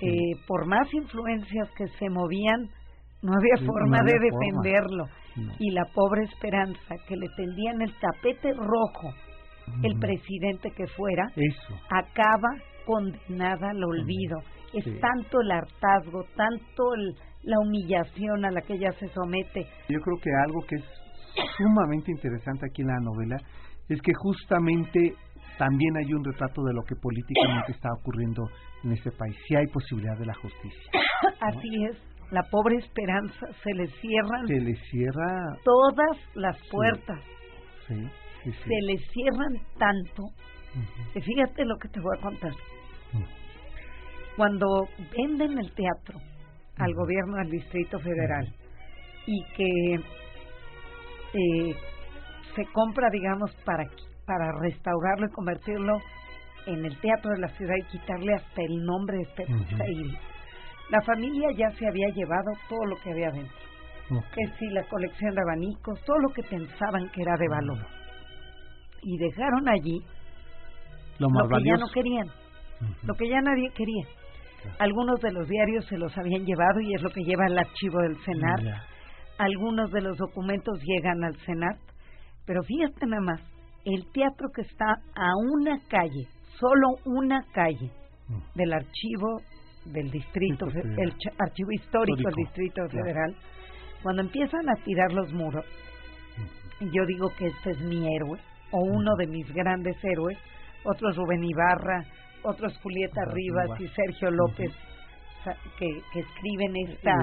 [0.00, 0.06] Sí.
[0.08, 2.68] eh, por más influencias que se movían,
[3.22, 4.62] no había Sí, forma no de forma.
[4.62, 5.04] defenderlo.
[5.36, 5.52] No.
[5.58, 9.14] Y la pobre Esperanza, que le tendían el tapete rojo,
[9.84, 11.74] el presidente que fuera, Eso.
[11.90, 12.48] acaba
[12.86, 14.38] condenada al olvido.
[14.74, 14.98] Es Sí.
[15.00, 19.66] tanto el hartazgo, tanto el- la humillación a la que ella se somete.
[19.88, 20.84] Yo creo que algo que es
[21.56, 23.36] sumamente interesante aquí en la novela
[23.88, 25.14] es que justamente
[25.58, 28.42] también hay un retrato de lo que políticamente está ocurriendo
[28.84, 29.36] en este país.
[29.48, 30.90] Si hay posibilidad de la justicia.
[31.40, 31.96] Así es,
[32.30, 35.56] la pobre Esperanza se le cierran Se le cierra.
[35.64, 37.20] todas las puertas,
[37.88, 37.94] Sí,
[38.44, 38.58] sí, sí.
[38.62, 40.22] se le cierran tanto
[41.12, 42.52] que fíjate lo que te voy a contar.
[44.36, 44.66] Cuando
[45.16, 46.18] venden el teatro
[46.76, 48.46] al gobierno del Distrito Federal
[49.26, 49.96] y que
[51.34, 51.74] eh,
[52.54, 53.84] se compra, digamos, para,
[54.26, 55.98] para restaurarlo y convertirlo
[56.66, 59.84] en el teatro de la ciudad y quitarle hasta el nombre de Esperanza.
[59.88, 60.18] Iris.
[60.90, 63.56] La familia ya se había llevado todo lo que había dentro,
[64.10, 64.24] Ok.
[64.34, 67.78] que sí, la colección de abanicos, todo lo que pensaban que era de valor.
[69.02, 69.98] Y dejaron allí
[71.18, 72.26] Lo más lo que ya no querían,
[73.04, 74.06] lo que ya nadie quería.
[74.78, 78.00] Algunos de los diarios se los habían llevado y es lo que lleva el archivo
[78.00, 78.60] del Senat.
[79.38, 81.78] Algunos de los documentos llegan al Senat.
[82.46, 83.40] Pero fíjate nada más,
[83.84, 86.26] el teatro que está a una calle,
[86.58, 87.90] solo una calle
[88.28, 88.42] Ujú.
[88.54, 89.40] del archivo
[89.86, 93.04] del distrito, el ch- archivo histórico del distrito claro.
[93.04, 93.36] federal,
[94.02, 95.64] cuando empiezan a tirar los muros,
[96.80, 98.38] yo digo que este es mi héroe
[98.70, 100.36] o uno de mis grandes héroes,
[100.84, 102.04] otro es Rubén Ibarra,
[102.42, 104.70] otro es Julieta Rivas y Sergio López,
[105.78, 107.14] que, que escriben esta,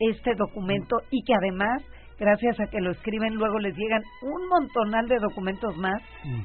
[0.00, 1.82] este documento y que además
[2.20, 6.00] gracias a que lo escriben, luego les llegan un montonal de documentos más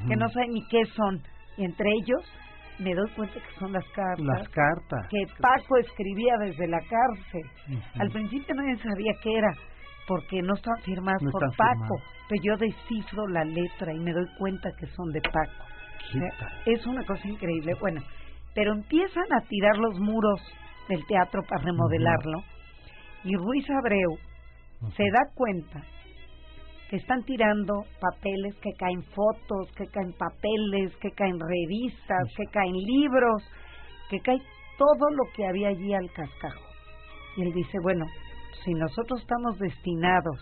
[0.07, 1.21] que no saben ni qué son.
[1.57, 2.23] Y entre ellos
[2.79, 4.25] me doy cuenta que son las cartas.
[4.25, 5.07] Las cartas.
[5.09, 7.81] Que Paco escribía desde la cárcel.
[7.99, 9.51] Al principio nadie sabía qué era,
[10.07, 11.95] porque no estaban firmadas por Paco.
[12.29, 15.65] Pero yo descifro la letra y me doy cuenta que son de Paco.
[16.65, 17.73] es una cosa increíble.
[17.79, 18.01] Bueno,
[18.53, 20.41] pero empiezan a tirar los muros
[20.89, 22.43] del teatro para remodelarlo.
[23.23, 24.17] Y Ruiz Abreu
[24.95, 25.81] se da cuenta
[26.89, 32.73] que están tirando papeles, que caen fotos, que caen papeles, que caen revistas, que caen
[32.73, 33.43] libros,
[34.09, 34.37] que cae
[34.77, 36.63] todo lo que había allí al cascajo.
[37.37, 38.05] Y él dice, bueno,
[38.63, 40.37] si nosotros estamos destinados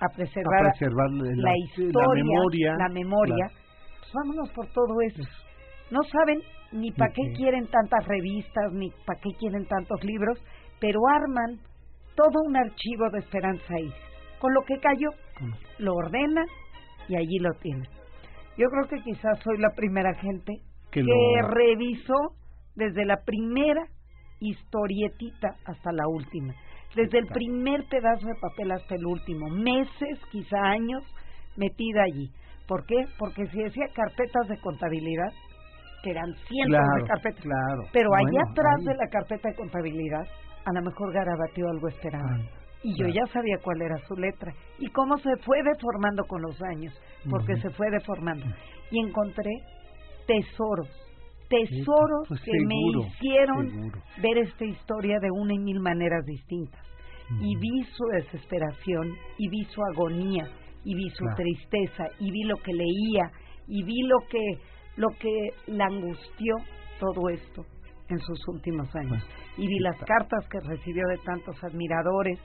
[0.00, 3.46] a preservar, la, historia, la memoria,
[4.00, 5.22] pues vámonos por todo eso.
[5.90, 6.40] No saben
[6.72, 10.38] ni para qué quieren tantas revistas, ni para qué quieren tantos libros,
[10.80, 11.60] pero arman
[12.14, 13.94] todo un archivo de Esperanza Iris.
[14.38, 15.10] Con lo que cayó,
[15.78, 16.44] lo ordena
[17.08, 17.88] y allí lo tiene.
[18.56, 20.52] Yo creo que quizás soy la primera gente
[20.90, 21.02] que,
[21.48, 22.34] revisó
[22.74, 23.86] desde la primera
[24.40, 26.54] historietita hasta la última.
[26.94, 29.48] Desde el primer pedazo de papel hasta el último.
[29.48, 31.02] Meses, quizá años,
[31.56, 32.30] metida allí.
[32.66, 33.06] ¿Por qué?
[33.18, 35.32] Porque si decía carpetas de contabilidad,
[36.02, 37.44] que eran cientos de carpetas.
[37.92, 40.26] Pero allá atrás de la carpeta de contabilidad
[40.64, 42.28] a lo mejor garabateó algo esperado.
[42.84, 46.60] y yo ya sabía cuál era su letra y cómo se fue deformando con los
[46.62, 46.92] años,
[47.30, 48.44] porque se fue deformando.
[48.90, 49.50] Y encontré
[50.26, 50.88] tesoros,
[51.48, 56.80] tesoros pues que me hicieron ver esta historia de una y mil maneras distintas.
[57.40, 60.44] Y vi su desesperación, y vi su agonía,
[60.84, 63.30] y vi su tristeza, y vi lo que leía,
[63.68, 64.38] y vi lo que,
[64.96, 66.56] lo que la angustió
[66.98, 67.64] todo esto
[68.08, 69.22] en sus últimos años.
[69.56, 72.38] y vi las cartas que recibió de tantos admiradores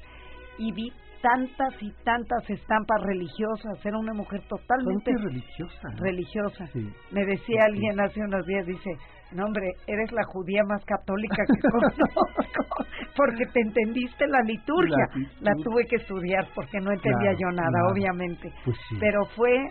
[0.57, 0.91] y vi
[1.21, 3.85] tantas y tantas estampas religiosas.
[3.85, 5.89] Era una mujer totalmente religiosa.
[5.97, 6.65] Religiosa.
[7.11, 8.91] Me decía alguien hace unos días, dice,
[9.31, 12.85] no hombre, eres la judía más católica que conozco,
[13.15, 15.07] porque te entendiste la liturgia.
[15.41, 18.51] La, tuve que estudiar porque no entendía yo nada, obviamente.
[18.63, 19.69] Pues Pero fue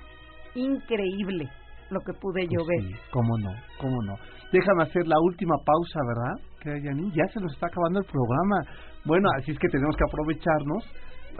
[0.55, 1.49] increíble
[1.91, 3.01] lo que pude yo pues ver.
[3.11, 4.17] cómo no, cómo no.
[4.53, 6.35] Déjame hacer la última pausa, ¿verdad?
[6.61, 8.57] Que ya se nos está acabando el programa.
[9.05, 10.85] Bueno, así es que tenemos que aprovecharnos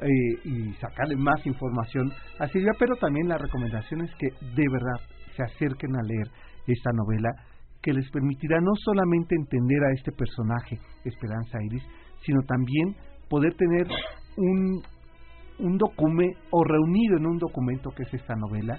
[0.03, 5.01] eh, y sacarle más información a Silvia, pero también la recomendación es que de verdad
[5.37, 6.29] se acerquen a leer
[6.67, 7.31] esta novela
[7.83, 11.85] que les permitirá no solamente entender a este personaje, Esperanza Iris,
[12.25, 12.97] sino también
[13.29, 13.87] poder tener
[14.37, 14.83] un,
[15.61, 18.79] un documento o reunido en un documento que es esta novela,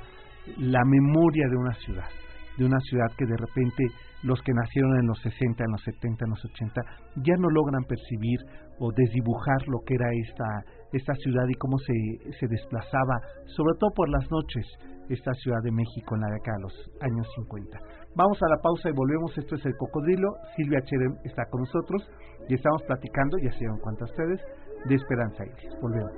[0.57, 2.09] la memoria de una ciudad
[2.57, 3.85] de una ciudad que de repente
[4.23, 6.81] los que nacieron en los 60, en los 70, en los 80,
[7.17, 8.39] ya no logran percibir
[8.79, 11.93] o desdibujar lo que era esta, esta ciudad y cómo se,
[12.39, 14.65] se desplazaba, sobre todo por las noches,
[15.09, 17.79] esta Ciudad de México en la década de los años 50.
[18.15, 19.37] Vamos a la pausa y volvemos.
[19.37, 20.33] Esto es El Cocodrilo.
[20.57, 22.09] Silvia Cherem está con nosotros
[22.49, 24.41] y estamos platicando, ya se dieron cuenta ustedes,
[24.85, 25.79] de Esperanza Iris.
[25.81, 26.11] Volvemos.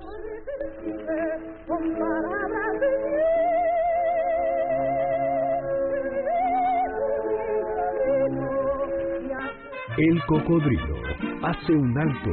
[10.01, 10.95] El cocodrilo
[11.43, 12.31] hace un alto.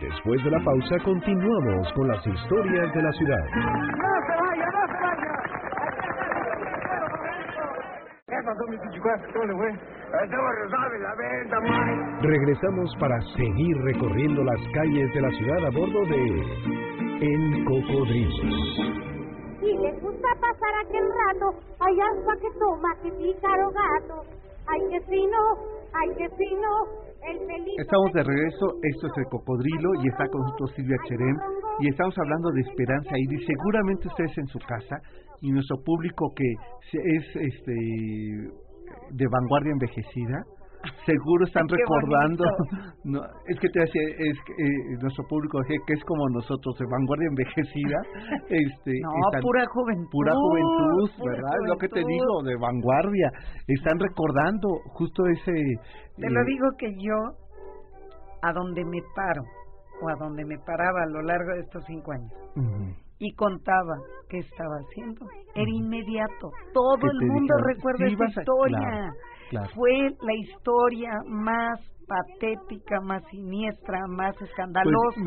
[0.00, 3.44] Después de la pausa continuamos con las historias de la ciudad.
[3.54, 5.32] ¡No se vaya, no se vaya!
[12.22, 16.24] Regresamos para seguir recorriendo las calles de la ciudad a bordo de
[17.20, 18.30] El Cocodrilo.
[19.60, 24.24] Y les gusta pasar aquel rato, hay algo que toma, que pícaro gato.
[24.66, 25.38] Ay, que fino,
[25.94, 26.28] ay, que.
[27.78, 31.36] Estamos de regreso, esto es El Cocodrilo y está con nosotros Silvia Cherem
[31.80, 33.46] y estamos hablando de Esperanza Iris.
[33.46, 34.96] Seguramente ustedes en su casa
[35.40, 36.52] y nuestro público que
[36.92, 40.44] es este de vanguardia envejecida,
[41.06, 42.44] seguro están recordando.
[43.04, 46.86] no, es que te decía es que eh, nuestro público que es como nosotros de
[46.90, 47.98] vanguardia envejecida
[48.48, 53.30] este no pura juventud pura juventud verdad es lo que te digo de vanguardia.
[53.66, 55.52] Están recordando justo ese
[56.16, 57.16] te lo eh, digo que yo
[58.42, 59.42] a donde me paro
[60.02, 62.32] o a donde me paraba a lo largo de estos cinco años
[63.22, 63.94] y contaba
[64.28, 65.24] qué estaba haciendo.
[65.54, 66.50] Era inmediato.
[66.74, 69.14] Todo el mundo recuerda esa historia
[69.74, 69.92] fue
[70.22, 75.20] la historia más patética, más siniestra, más pues escandalosa,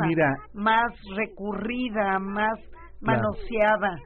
[0.54, 2.60] más recurrida, más
[3.02, 3.98] manoseada,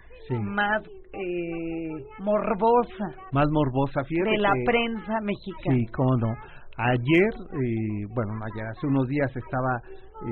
[0.41, 4.29] más eh, morbosa Más morbosa, fíjate.
[4.29, 5.75] de la que- prensa mexicana.
[5.75, 6.33] Sí, cómo no.
[6.77, 9.81] Ayer, eh, bueno, no ayer, hace unos días estaba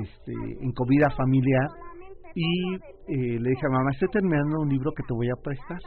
[0.00, 0.32] este,
[0.62, 1.68] en comida familiar
[2.34, 5.78] y eh, le dije a mamá, estoy terminando un libro que te voy a prestar.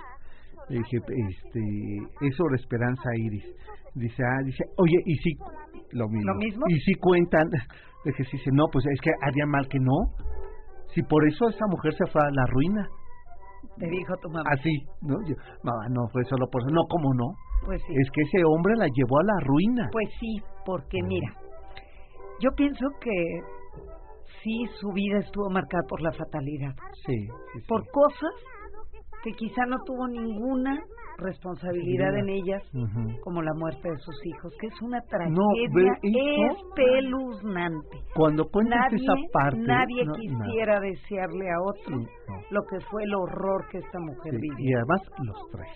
[0.72, 1.59] Le dije, este,
[2.28, 3.43] es sobre Esperanza Iris.
[3.93, 5.36] Dice, ah, dice, oye, y si,
[5.91, 6.32] lo mismo.
[6.32, 6.63] ¿Lo mismo?
[6.69, 7.49] Y si cuentan,
[8.05, 10.15] le dije, sí, dice, no, pues es que haría mal que no.
[10.95, 12.88] Si por eso esa mujer se fue a la ruina.
[13.78, 14.49] Te dijo tu mamá.
[14.49, 15.15] Así, ¿no?
[15.28, 16.72] Yo, mamá, no fue solo por eso.
[16.72, 17.36] No, ¿cómo no?
[17.65, 17.93] Pues sí.
[17.93, 19.89] Es que ese hombre la llevó a la ruina.
[19.91, 21.34] Pues sí, porque mira,
[22.39, 23.11] yo pienso que
[24.41, 26.74] sí su vida estuvo marcada por la fatalidad,
[27.05, 27.28] Sí, sí,
[27.59, 27.67] sí.
[27.67, 28.32] por cosas
[29.24, 30.80] que quizá no tuvo ninguna
[31.17, 32.63] responsabilidad en ellas,
[33.24, 37.97] como la muerte de sus hijos, que es una tragedia No, espeluznante.
[38.15, 39.57] Cuando cuentas Nadie, esa parte...
[39.59, 41.97] nadie no, quisiera desearle a otro
[42.49, 44.78] lo que fue el horror que esta mujer Sí, Y vivió.
[44.80, 45.69] además los tres.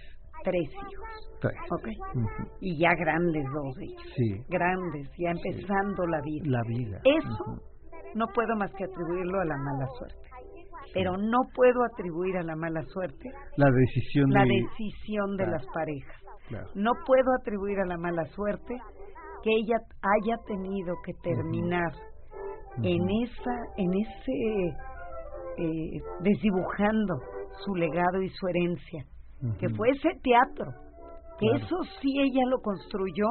[0.43, 1.55] Tres hijos, Tres.
[1.71, 1.87] ¿ok?
[2.15, 2.49] Ujú.
[2.61, 6.43] Y ya grandes dos de ellos, Sí, grandes, ya empezando la vida.
[6.45, 6.99] la vida.
[7.03, 7.61] Eso
[8.13, 10.15] no puedo más que atribuirlo a la mala suerte.
[10.93, 14.49] Pero no puedo atribuir a la mala suerte La decisión la de...
[14.61, 15.51] decisión de Claro.
[15.51, 16.21] las parejas.
[16.47, 16.67] Claro.
[16.75, 18.75] No puedo atribuir a la mala suerte
[19.43, 21.91] que ella haya tenido que terminar
[22.83, 24.33] en esa, en ese
[25.57, 27.15] eh, desdibujando
[27.63, 29.05] su legado y su herencia,
[29.59, 30.71] que fue ese teatro,
[31.39, 31.65] que Claro.
[31.65, 33.25] eso sí ella lo construyó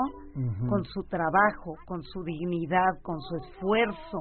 [0.68, 4.18] con su trabajo, con su dignidad, con su esfuerzo,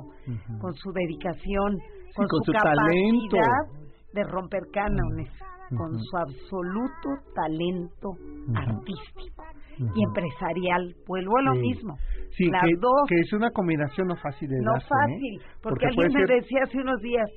[0.59, 1.77] con su dedicación,
[2.15, 3.37] con, con su, su capacidad talento.
[4.13, 5.29] de romper cánones,
[5.69, 5.99] con Ujú.
[5.99, 8.09] su absoluto talento
[8.55, 9.43] artístico
[9.79, 9.93] y Ujú.
[10.07, 10.95] empresarial.
[11.07, 11.59] Vuelvo a lo Sí.
[11.61, 11.95] mismo.
[12.37, 14.89] Sí, Las que, dos, que es una combinación no fácil de no darse, ¿eh?
[14.89, 17.29] fácil, porque, puede alguien me ser- decía hace unos días,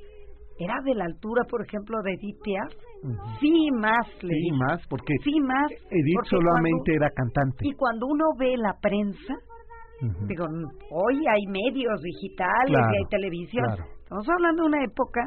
[0.59, 2.73] ¿era de la altura, por ejemplo, de Edith Piaf?
[3.05, 3.15] Ujú.
[3.41, 4.57] Sí, más, le Sí, dije.
[4.57, 5.71] más, porque Sí, más.
[5.91, 7.69] Edith porque solamente cuando- era cantante.
[7.69, 9.35] Y cuando uno ve la prensa,
[10.03, 10.27] Ujú.
[10.27, 10.45] Digo,
[10.91, 13.65] hoy hay medios digitales Claro, y hay televisión.
[13.65, 13.85] claro.
[14.07, 15.21] Estamos hablando de una época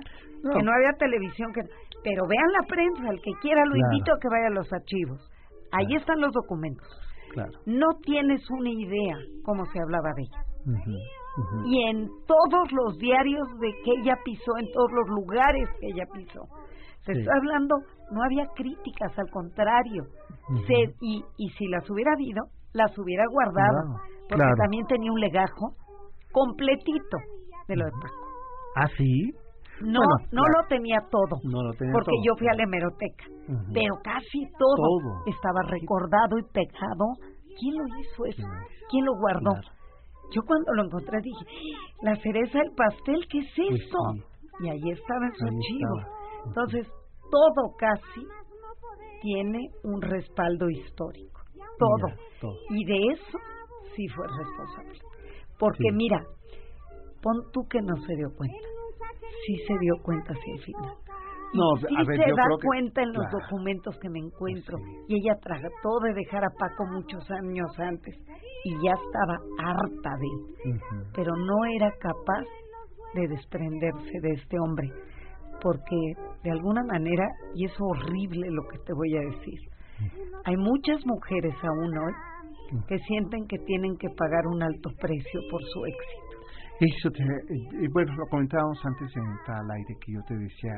[0.43, 0.51] No.
[0.55, 1.51] que no había televisión.
[1.51, 1.61] que
[2.01, 3.91] Pero vean la prensa, el que quiera lo Claro.
[3.91, 5.19] invito a que vaya a los archivos.
[5.73, 6.87] Ahí están los documentos.
[7.33, 7.51] Claro.
[7.65, 10.41] No tienes una idea cómo se hablaba de ella.
[11.65, 16.05] Y en todos los diarios de que ella pisó, en todos los lugares que ella
[16.13, 16.41] pisó.
[17.05, 17.19] Se Sí.
[17.19, 17.75] está hablando,
[18.11, 20.03] no había críticas, al contrario.
[20.67, 23.99] Se- y, y si las hubiera habido, las hubiera guardado.
[24.29, 25.75] Porque también tenía un legajo
[26.31, 27.17] completito
[27.67, 28.28] de lo de Paco.
[28.75, 29.31] ¿Ah, sí?
[29.81, 30.61] No, Bueno, no claro.
[30.61, 31.35] lo tenía todo.
[31.43, 33.25] No lo tenía porque todo, yo fui a la hemeroteca.
[33.73, 35.23] Pero casi todo, Todo.
[35.25, 37.05] estaba recordado y pegado.
[37.59, 38.47] ¿Quién lo hizo eso?
[38.89, 39.51] ¿Quién lo guardó?
[39.51, 39.69] Claro.
[40.31, 41.45] Yo cuando lo encontré dije,
[42.03, 43.97] la cereza del pastel, ¿qué es Pues esto?
[44.13, 44.23] sí.
[44.65, 45.95] Y ahí estaba en su archivo.
[46.45, 46.87] Entonces,
[47.31, 48.27] todo casi
[49.21, 51.41] tiene un respaldo histórico.
[51.77, 52.07] Todo.
[52.07, 52.55] Mira, todo.
[52.69, 53.37] Y de eso
[53.95, 54.99] sí fue responsable.
[55.57, 55.95] Porque Sí.
[55.95, 56.21] mira,
[57.21, 58.57] pon tú que no se dio cuenta.
[59.45, 60.93] Sí se dio cuenta hacia el final.
[61.53, 63.37] No, sí a ver, se yo da creo que- cuenta en los claro.
[63.41, 64.77] documentos que me encuentro.
[64.77, 65.05] Pues sí.
[65.07, 68.15] Y ella trató de dejar a Paco muchos años antes
[68.65, 70.27] y ya estaba harta de
[70.71, 70.79] él.
[71.15, 72.45] Pero no era capaz
[73.15, 74.89] de desprenderse de este hombre.
[75.61, 75.97] Porque
[76.43, 79.59] de alguna manera, y es horrible lo que te voy a decir,
[80.45, 82.13] hay muchas mujeres aún hoy
[82.87, 86.28] que sienten que tienen que pagar un alto precio por su éxito.
[86.79, 90.71] Eso te, eh, bueno, lo comentábamos antes en tal aire que yo te decía,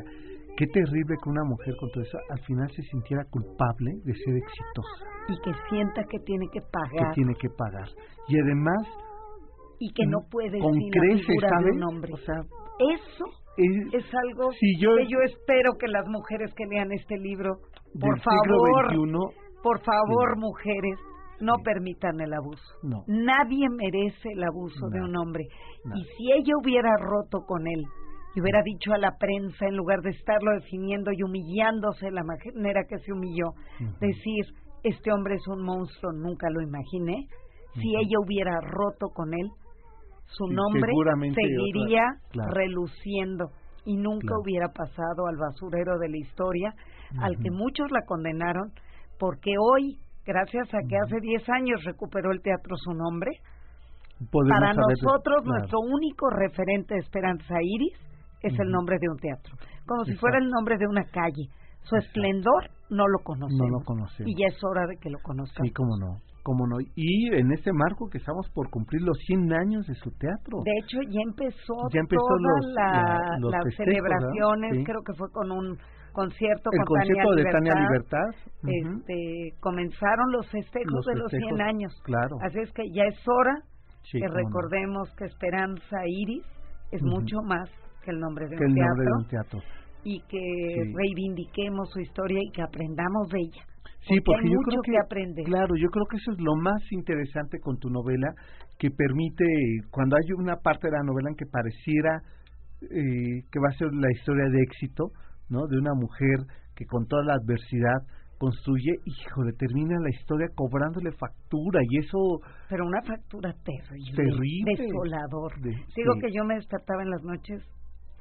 [0.58, 4.36] qué terrible que una mujer con todo eso al final se sintiera culpable de ser
[4.36, 7.88] exitosa, Y que sienta que tiene que que pagar tiene que pagar.
[8.28, 8.82] Y además,
[9.80, 11.76] y que no puede con sin creces, ¿sabes?
[11.76, 12.14] un hombre.
[12.14, 12.36] O sea,
[12.98, 13.26] Eso
[13.58, 17.58] es, es algo Si yo- que yo espero que las mujeres que lean este libro,
[18.00, 20.40] por favor, XXI, por favor, Sí.
[20.40, 20.98] mujeres,
[21.42, 21.64] no Sí.
[21.64, 22.74] permitan el abuso.
[22.84, 23.04] no.
[23.08, 25.46] Nadie merece el abuso de un hombre.
[25.86, 25.96] No.
[25.98, 27.84] Y si ella hubiera roto con él
[28.36, 32.24] y hubiera dicho a la prensa, en lugar de estarlo definiendo y humillándose de la
[32.24, 33.54] manera que se humilló,
[34.00, 34.46] decir,
[34.84, 37.28] este hombre es un monstruo, nunca lo imaginé,
[37.76, 39.50] si ía hubiera roto con él,
[40.26, 40.92] su Sí, nombre
[41.36, 42.52] seguiría claro.
[42.54, 43.50] reluciendo
[43.86, 44.42] y nunca Claro.
[44.44, 46.74] hubiera pasado al basurero de la historia,
[47.20, 48.72] al que muchos la condenaron,
[49.20, 49.98] porque hoy,
[50.32, 53.32] gracias a que hace 10 años recuperó el teatro su nombre,
[54.32, 55.52] Podemos para saber nosotros claro.
[55.60, 57.98] nuestro único referente de Esperanza Iris
[58.44, 59.54] es el nombre de un teatro,
[59.88, 60.22] como si Exacto.
[60.22, 61.50] fuera el nombre de una calle.
[61.84, 61.98] Su Exacto.
[62.08, 63.58] esplendor no lo conocemos.
[63.60, 64.30] No lo conocemos.
[64.30, 65.66] Y ya es hora de que lo conozcamos.
[65.68, 66.78] Sí, cómo no, cómo no.
[66.96, 70.62] Y en este marco que estamos por cumplir los 100 años de su teatro.
[70.64, 75.52] De hecho, ya empezó, Ya empezó todas la- las festejos, celebraciones, creo que fue con
[75.52, 75.78] un
[76.12, 78.30] concierto el con concierto Tania de Tania Libertad.
[78.64, 78.70] ujú.
[79.00, 79.16] este,
[79.60, 81.92] comenzaron los festejos Los de los festejos, 100 años.
[82.04, 82.36] claro.
[82.42, 83.56] Así es que ya es hora
[84.04, 84.46] Sí, que cómo no.
[84.48, 86.46] recordemos que Esperanza Iris
[86.92, 87.12] es Ujú.
[87.12, 87.70] mucho más
[88.04, 89.60] que el nombre de que un el teatro nombre de un teatro.
[90.04, 90.42] y que
[90.74, 90.94] Sí.
[90.96, 93.64] reivindiquemos su historia y que aprendamos de ella.
[94.02, 96.56] Sí, porque, hay yo mucho creo que, que claro, yo creo que eso es lo
[96.56, 98.34] más interesante con tu novela,
[98.80, 99.46] que permite,
[99.92, 102.18] cuando hay una parte de la novela en que pareciera
[102.82, 105.12] eh, que va a ser la historia de éxito,
[105.52, 105.68] ¿no?
[105.68, 108.00] De una mujer que con toda la adversidad
[108.40, 112.18] construye, híjole, termina la historia cobrándole factura y eso
[112.70, 114.74] Pero una factura terrible, Terrible.
[114.78, 115.52] desolador.
[115.62, 116.20] De- Digo sí.
[116.22, 117.62] que yo me despertaba en las noches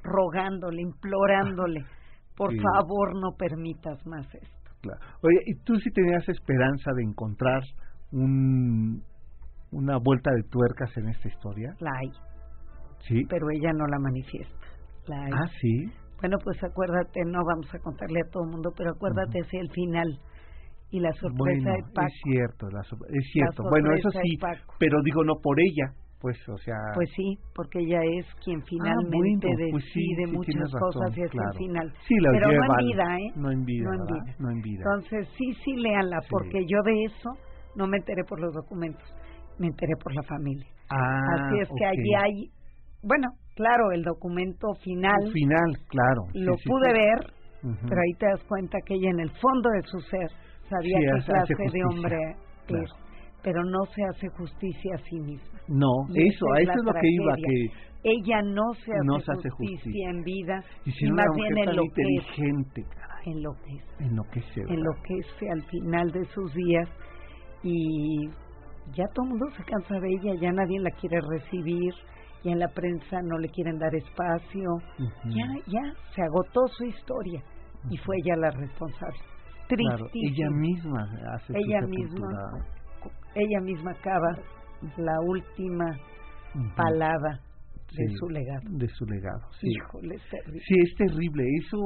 [0.03, 1.83] rogándole, implorándole,
[2.37, 2.59] por Sí.
[2.59, 4.71] favor no permitas más esto.
[4.81, 4.99] Claro.
[5.23, 7.61] Oye, ¿y tú sí tenías esperanza de encontrar
[8.11, 9.01] un,
[9.71, 11.73] una vuelta de tuercas en esta historia?
[11.79, 12.09] La hay,
[13.07, 13.23] Sí.
[13.29, 14.67] pero ella no la manifiesta.
[15.07, 15.31] La hay.
[15.33, 15.91] Ah, sí.
[16.21, 19.69] Bueno, pues acuérdate, no vamos a contarle a todo el mundo, pero acuérdate hacia el
[19.71, 20.07] final
[20.91, 22.07] y la sorpresa bueno, de Paco.
[22.07, 23.63] es cierto, la es cierto.
[23.63, 24.37] La Bueno, eso sí,
[24.77, 29.47] pero digo no por ella, pues, o sea, Pues sí, porque ella es quien finalmente
[29.47, 31.49] Ah, bueno, pues sí, decide sí, muchas cosas razón, hacia claro.
[31.51, 31.93] el final.
[32.07, 33.31] Sí, la Pero no en vida, ¿eh?
[33.35, 34.35] no en vida, No en vida.
[34.37, 34.83] No en vida.
[34.85, 37.29] Entonces, sí, sí, léanla, porque yo de eso
[37.75, 39.07] no me enteré por los documentos,
[39.57, 40.67] me enteré por la familia.
[40.91, 42.51] Ah, Así es que allí hay,
[43.01, 46.21] bueno, claro, el documento final El final, claro.
[46.33, 46.93] lo sí, pude sí.
[46.93, 47.19] ver,
[47.87, 50.29] pero ahí te das cuenta que ella en el fondo de su ser
[50.69, 52.17] sabía Sí, qué clase de hombre
[52.67, 52.83] claro.
[52.83, 52.91] es,
[53.43, 55.59] pero no se hace justicia a sí misma.
[55.67, 57.65] No, Y eso, a es eso es lo que iba, que
[58.03, 60.09] Ella no se hace, No se hace justicia, justicia.
[60.09, 65.49] en vida y si y no más bien tan enloquece, inteligente, caray, enloquece, enloquece, enloquece
[65.51, 66.89] al final de sus días
[67.63, 68.27] y
[68.95, 71.93] ya todo el mundo se cansa de ella, ya nadie la quiere recibir,
[72.43, 74.69] ya en la prensa no le quieren dar espacio,
[75.25, 77.41] ya, ya se agotó su historia
[77.89, 79.19] y fue ella la responsable.
[79.67, 82.27] Claro, ella misma hace Ella misma.
[83.35, 84.35] ella misma acaba
[84.97, 85.85] la última
[86.75, 87.39] palada
[87.95, 88.61] de Sí, su legado.
[88.69, 89.67] De su legado, sí.
[89.69, 90.61] Híjole, es terrible.
[90.65, 91.43] Sí, es terrible.
[91.59, 91.77] Eso,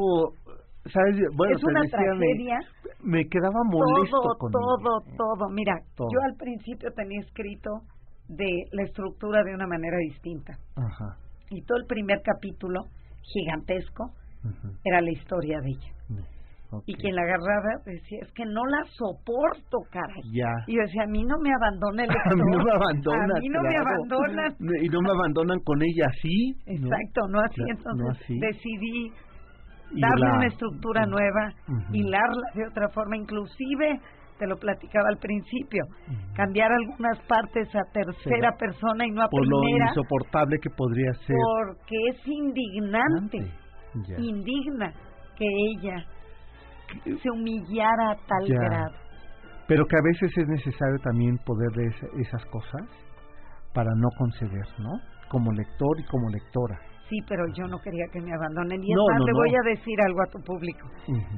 [0.91, 1.15] ¿sabes?
[1.35, 2.59] Bueno, es una decía, me- tragedia.
[3.03, 5.49] Me, quedaba molesto todo, con todo, todo.
[5.51, 6.07] Mira, Todo.
[6.11, 7.69] yo al principio tenía escrito
[8.27, 10.53] de la estructura de una manera distinta.
[10.75, 11.17] Ajá.
[11.51, 12.81] Y todo el primer capítulo,
[13.21, 14.11] gigantesco,
[14.83, 15.91] era la historia de ella.
[16.71, 16.83] ok.
[16.87, 20.21] Y quien la agarraba decía, es que no la soporto, caray.
[20.33, 20.49] Ya.
[20.67, 22.35] Y yo decía, a mí no me abandona el A lector.
[22.35, 23.31] mí no me abandonan.
[23.31, 24.55] A mí no me abandonan.
[24.83, 26.53] Y no me abandonan con ella así.
[26.65, 27.55] Exacto, no así.
[27.55, 28.39] Claro, Entonces no así.
[28.39, 29.11] decidí
[30.01, 31.53] darle la- una estructura nueva,
[31.91, 33.99] hilarla de otra forma, inclusive,
[34.37, 35.83] te lo platicaba al principio,
[36.35, 41.13] cambiar algunas partes a tercera persona y no a Por lo primera, insoportable que podría
[41.25, 41.35] ser.
[41.37, 43.37] porque es indignante,
[44.07, 44.17] Ya.
[44.19, 44.91] indigna
[45.37, 46.05] que ella
[47.21, 48.55] se humillara a tal Ya.
[48.59, 48.95] grado.
[49.67, 52.81] Pero que a veces es necesario también poder ver esa- esas cosas
[53.73, 54.91] para no conceder, ¿no?
[55.29, 56.79] Como lector y como lectora.
[57.09, 58.81] Sí, pero yo no quería que me abandonen.
[58.83, 59.37] Y es No, le no.
[59.37, 60.89] voy a decir algo a tu público.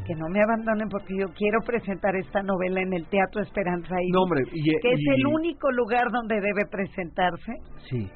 [0.07, 4.13] Que no me abandonen porque yo quiero presentar esta novela en el Teatro Esperanza Iris,
[4.13, 7.51] No, hombre, y, que es y- el único lugar donde debe presentarse
[7.89, 8.07] Sí.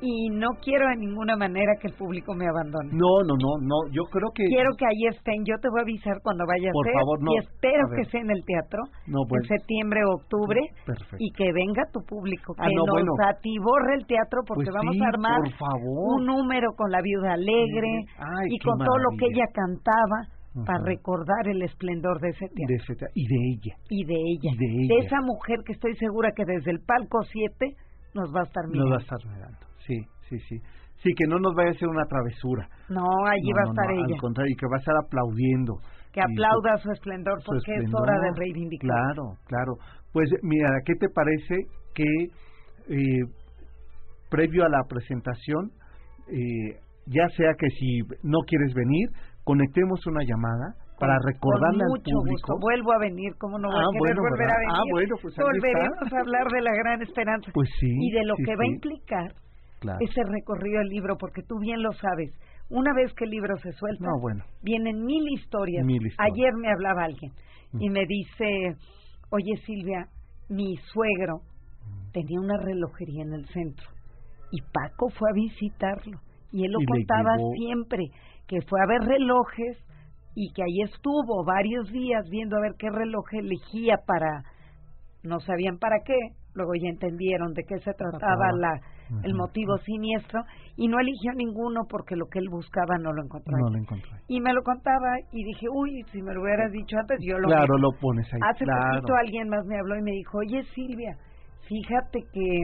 [0.00, 2.90] Y no quiero de ninguna manera que el público me abandone.
[2.92, 3.76] No, no, no, no.
[3.90, 4.44] Yo creo que.
[4.46, 7.18] Quiero que ahí estén, yo te voy a avisar cuando vaya a Por ser favor,
[7.22, 7.32] no.
[7.32, 9.42] y espero A que sea en el teatro No, bueno.
[9.42, 11.16] en septiembre o octubre Perfecto.
[11.18, 13.12] y que venga tu público, que Ah, no, nos bueno.
[13.26, 16.20] atiborre el teatro porque Pues vamos sí, a armar por favor.
[16.20, 20.30] un número con la viuda alegre Ay, y con todo lo que ella cantaba
[20.66, 23.74] para recordar el esplendor de ese teatro de ese te- y de ella.
[23.90, 25.06] y de ella, y de ella.
[25.06, 27.76] esa mujer que estoy segura que desde el palco 7
[28.14, 28.90] nos va a estar Nos mirando.
[28.90, 29.58] va a estar mirando.
[29.88, 29.96] Sí,
[30.28, 30.56] sí, sí.
[31.02, 32.68] Sí, que no nos vaya a hacer una travesura.
[32.90, 34.14] No, allí No, va a no, estar no, ella.
[34.14, 35.74] Al contrario, y que va a estar aplaudiendo.
[36.12, 38.02] Que aplauda su esplendor su porque es esplendor.
[38.02, 38.90] hora de reivindicar.
[38.90, 39.72] Claro, claro.
[40.12, 41.54] Pues mira, ¿qué te parece
[41.94, 42.04] que
[42.90, 43.24] eh,
[44.30, 45.70] previo a la presentación,
[46.28, 49.08] eh, ya sea que si no quieres venir,
[49.44, 52.52] conectemos una llamada para recordarle con al mucho público.
[52.52, 52.52] gusto.
[52.60, 54.56] Vuelvo a venir, ¿cómo no voy Ah, a querer bueno, volver ¿verdad?
[54.56, 54.74] a venir?
[54.74, 57.50] Ah, bueno, pues Volveremos a hablar de la gran esperanza.
[57.54, 59.28] Pues sí, Y de lo sí, que va a implicar
[59.80, 59.98] Claro.
[60.00, 62.32] ese recorrido del libro, porque tú bien lo sabes.
[62.70, 64.44] Una vez que el libro se suelta, No, bueno.
[64.62, 65.84] vienen mil historias.
[65.86, 66.32] Mil historias.
[66.34, 67.32] Ayer me hablaba alguien
[67.80, 67.92] y Mm.
[67.92, 68.76] me dice,
[69.30, 70.06] oye Silvia,
[70.48, 72.12] mi suegro Mm.
[72.12, 73.86] tenía una relojería en el centro
[74.50, 76.18] y Paco fue a visitarlo
[76.52, 78.04] y él lo Y contaba llevó- siempre,
[78.46, 79.78] que fue a ver relojes
[80.34, 84.42] y que ahí estuvo varios días viendo a ver qué reloj elegía para,
[85.22, 86.16] no sabían para qué,
[86.54, 88.80] luego ya entendieron de qué se trataba la
[89.24, 90.42] el motivo siniestro,
[90.76, 93.56] y no eligió ninguno porque lo que él buscaba no lo encontró.
[93.56, 94.10] No lo encontró.
[94.28, 97.48] Y me lo contaba y dije, uy, si me lo hubieras dicho antes, yo lo
[97.48, 98.40] Claro, lo pones ahí.
[98.42, 99.00] Hace claro.
[99.00, 101.16] poquito alguien más me habló y me dijo, oye Silvia,
[101.66, 102.62] fíjate que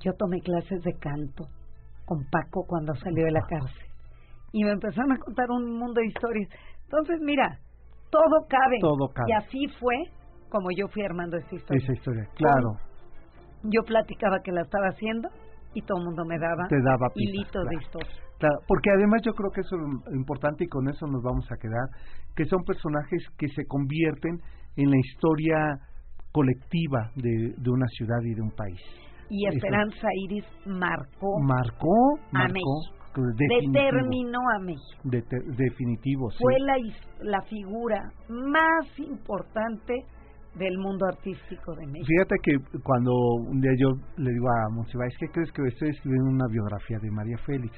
[0.00, 1.46] yo tomé clases de canto
[2.04, 3.86] con Paco cuando salió de la cárcel.
[4.52, 6.48] Y me empezaron a contar un mundo de historias.
[6.84, 7.58] Entonces, mira,
[8.10, 8.78] todo cabe.
[8.80, 9.28] Todo cabe.
[9.28, 9.96] Y así fue
[10.50, 11.82] como yo fui armando esta historia.
[11.82, 12.70] Esa historia, claro.
[13.64, 15.28] Yo platicaba que la estaba haciendo
[15.74, 17.80] y todo el mundo me daba, Te daba pistas, hilitos de claro.
[17.80, 18.22] historia.
[18.38, 21.56] Claro, porque además yo creo que eso es importante y con eso nos vamos a
[21.56, 21.88] quedar,
[22.34, 24.38] que son personajes que se convierten
[24.76, 25.78] en la historia
[26.32, 28.80] colectiva de, de una ciudad y de un país.
[29.30, 29.56] Y Eso.
[29.56, 33.22] Esperanza Iris marcó, Marcó, a marcó, México.
[33.38, 35.00] definitivo, determinó a México.
[35.04, 36.38] dete- definitivo, sí.
[36.42, 36.76] Fue la,
[37.22, 39.94] la figura más importante
[40.58, 42.06] del mundo artístico de México.
[42.06, 43.12] Fíjate que cuando
[43.48, 47.10] un día yo le digo a Monsiváis, ¿qué crees que estoy escribiendo una biografía de
[47.10, 47.74] María Félix?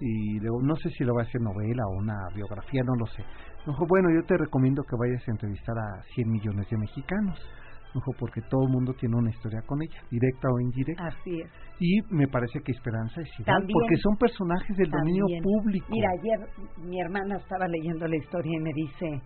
[0.00, 2.94] Y le digo, no sé si lo va a hacer novela o una biografía, no
[2.98, 3.22] lo sé.
[3.66, 7.38] Me dijo, bueno, yo te recomiendo que vayas a entrevistar a 100 millones de mexicanos.
[7.94, 11.06] Me dijo, porque todo el mundo tiene una historia con ella, directa o indirecta.
[11.06, 11.50] Así es.
[11.78, 15.86] Y me parece que Esperanza es igual, También- porque son personajes del dominio público.
[15.90, 16.48] Mira, ayer
[16.88, 19.22] mi hermana estaba leyendo la historia y me dice,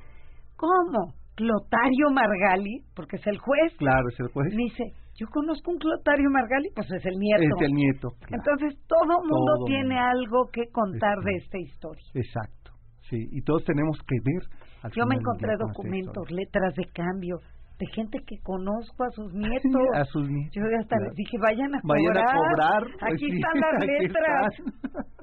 [0.57, 1.15] ¿cómo?
[1.37, 3.73] Clotario Margali, porque es el juez.
[3.79, 4.49] Claro, es el juez.
[4.55, 4.85] Me dice,
[5.17, 7.45] yo conozco un Clotario Margali, pues es el nieto.
[7.61, 8.09] Es el nieto.
[8.21, 8.43] claro.
[8.43, 10.11] Entonces todo mundo Todo tiene mundo.
[10.17, 11.45] algo que contar de Exacto.
[11.45, 12.07] esta historia.
[12.15, 12.71] Exacto.
[13.11, 14.43] Sí, y todos tenemos que ver.
[14.83, 17.39] al Yo me encontré documentos, letras de cambio,
[17.79, 19.87] de gente que conozco a sus nietos.
[19.95, 20.57] a sus nietos.
[20.57, 21.05] Yo hasta claro.
[21.05, 22.27] les dije, vayan a Vayan cobrar.
[22.27, 22.83] a cobrar.
[22.99, 24.53] pues Aquí sí, están las letras.
[24.59, 25.05] están.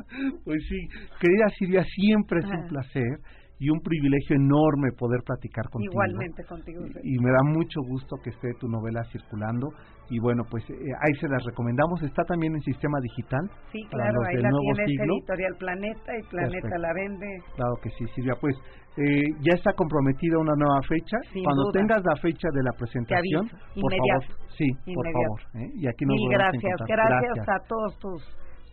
[0.45, 0.78] Pues sí,
[1.20, 2.55] querida Silvia, siempre es Ah.
[2.61, 3.18] un placer
[3.60, 5.93] y un privilegio enorme poder platicar contigo.
[5.93, 6.82] Igualmente contigo.
[7.04, 9.70] Y me da mucho gusto que esté tu novela circulando.
[10.10, 12.01] Y bueno, pues eh, ahí se las recomendamos.
[12.04, 13.49] Está también en sistema digital.
[13.72, 15.14] Sí, claro, ahí la tienes siglo.
[15.16, 16.78] Editorial Planeta y Planeta Perfecto.
[16.82, 17.28] la vende.
[17.56, 18.34] Claro que sí, Silvia.
[18.41, 18.56] Pues
[18.97, 21.18] eh, ya está comprometida una nueva fecha.
[21.32, 21.80] Sin Cuando duda.
[21.80, 24.49] tengas la fecha de la presentación, aviso, por inmediato, favor.
[24.58, 25.24] Sí, por inmediato.
[25.24, 25.39] favor.
[25.64, 25.70] ¿eh?
[25.78, 26.64] Y aquí nos Mil gracias.
[26.64, 27.10] encontrar.
[27.10, 27.47] gracias.
[27.49, 28.20] a todos tus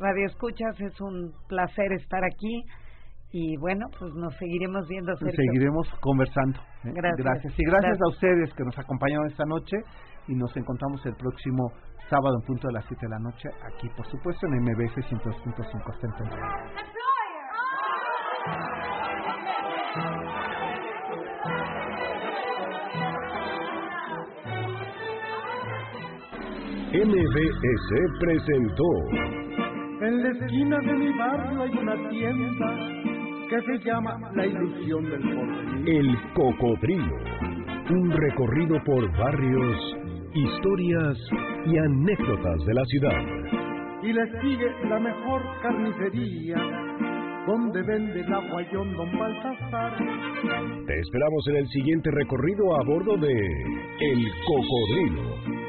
[0.00, 0.80] radioescuchas.
[0.80, 2.64] Es un placer estar aquí.
[3.32, 5.14] Y bueno, pues nos seguiremos viendo.
[5.16, 5.36] Sergio.
[5.36, 6.58] Seguiremos conversando.
[6.84, 6.92] ¿eh?
[6.94, 7.54] Gracias.
[7.58, 8.02] Y gracias, Gracias.
[8.02, 9.76] a ustedes que nos acompañaron esta noche
[10.26, 11.70] y nos encontramos el próximo
[12.08, 15.92] sábado en punto de las 7 de la noche aquí, por supuesto, en MBS 102.5
[15.92, 16.40] hasta entonces.
[26.92, 28.84] MBS presentó
[30.00, 33.09] En la esquina de mi barrio hay una tienda
[33.50, 35.88] que se llama La Ilusión del Porvenir.
[35.88, 37.16] El Cocodrilo.
[37.90, 39.96] Un recorrido por barrios,
[40.32, 41.18] historias
[41.66, 43.22] y anécdotas de la ciudad.
[44.04, 46.58] Y le sigue la mejor carnicería,
[47.48, 49.96] donde vende el aguayón Don Baltasar.
[50.86, 55.59] Te esperamos en el siguiente recorrido a bordo de El Cocodrilo.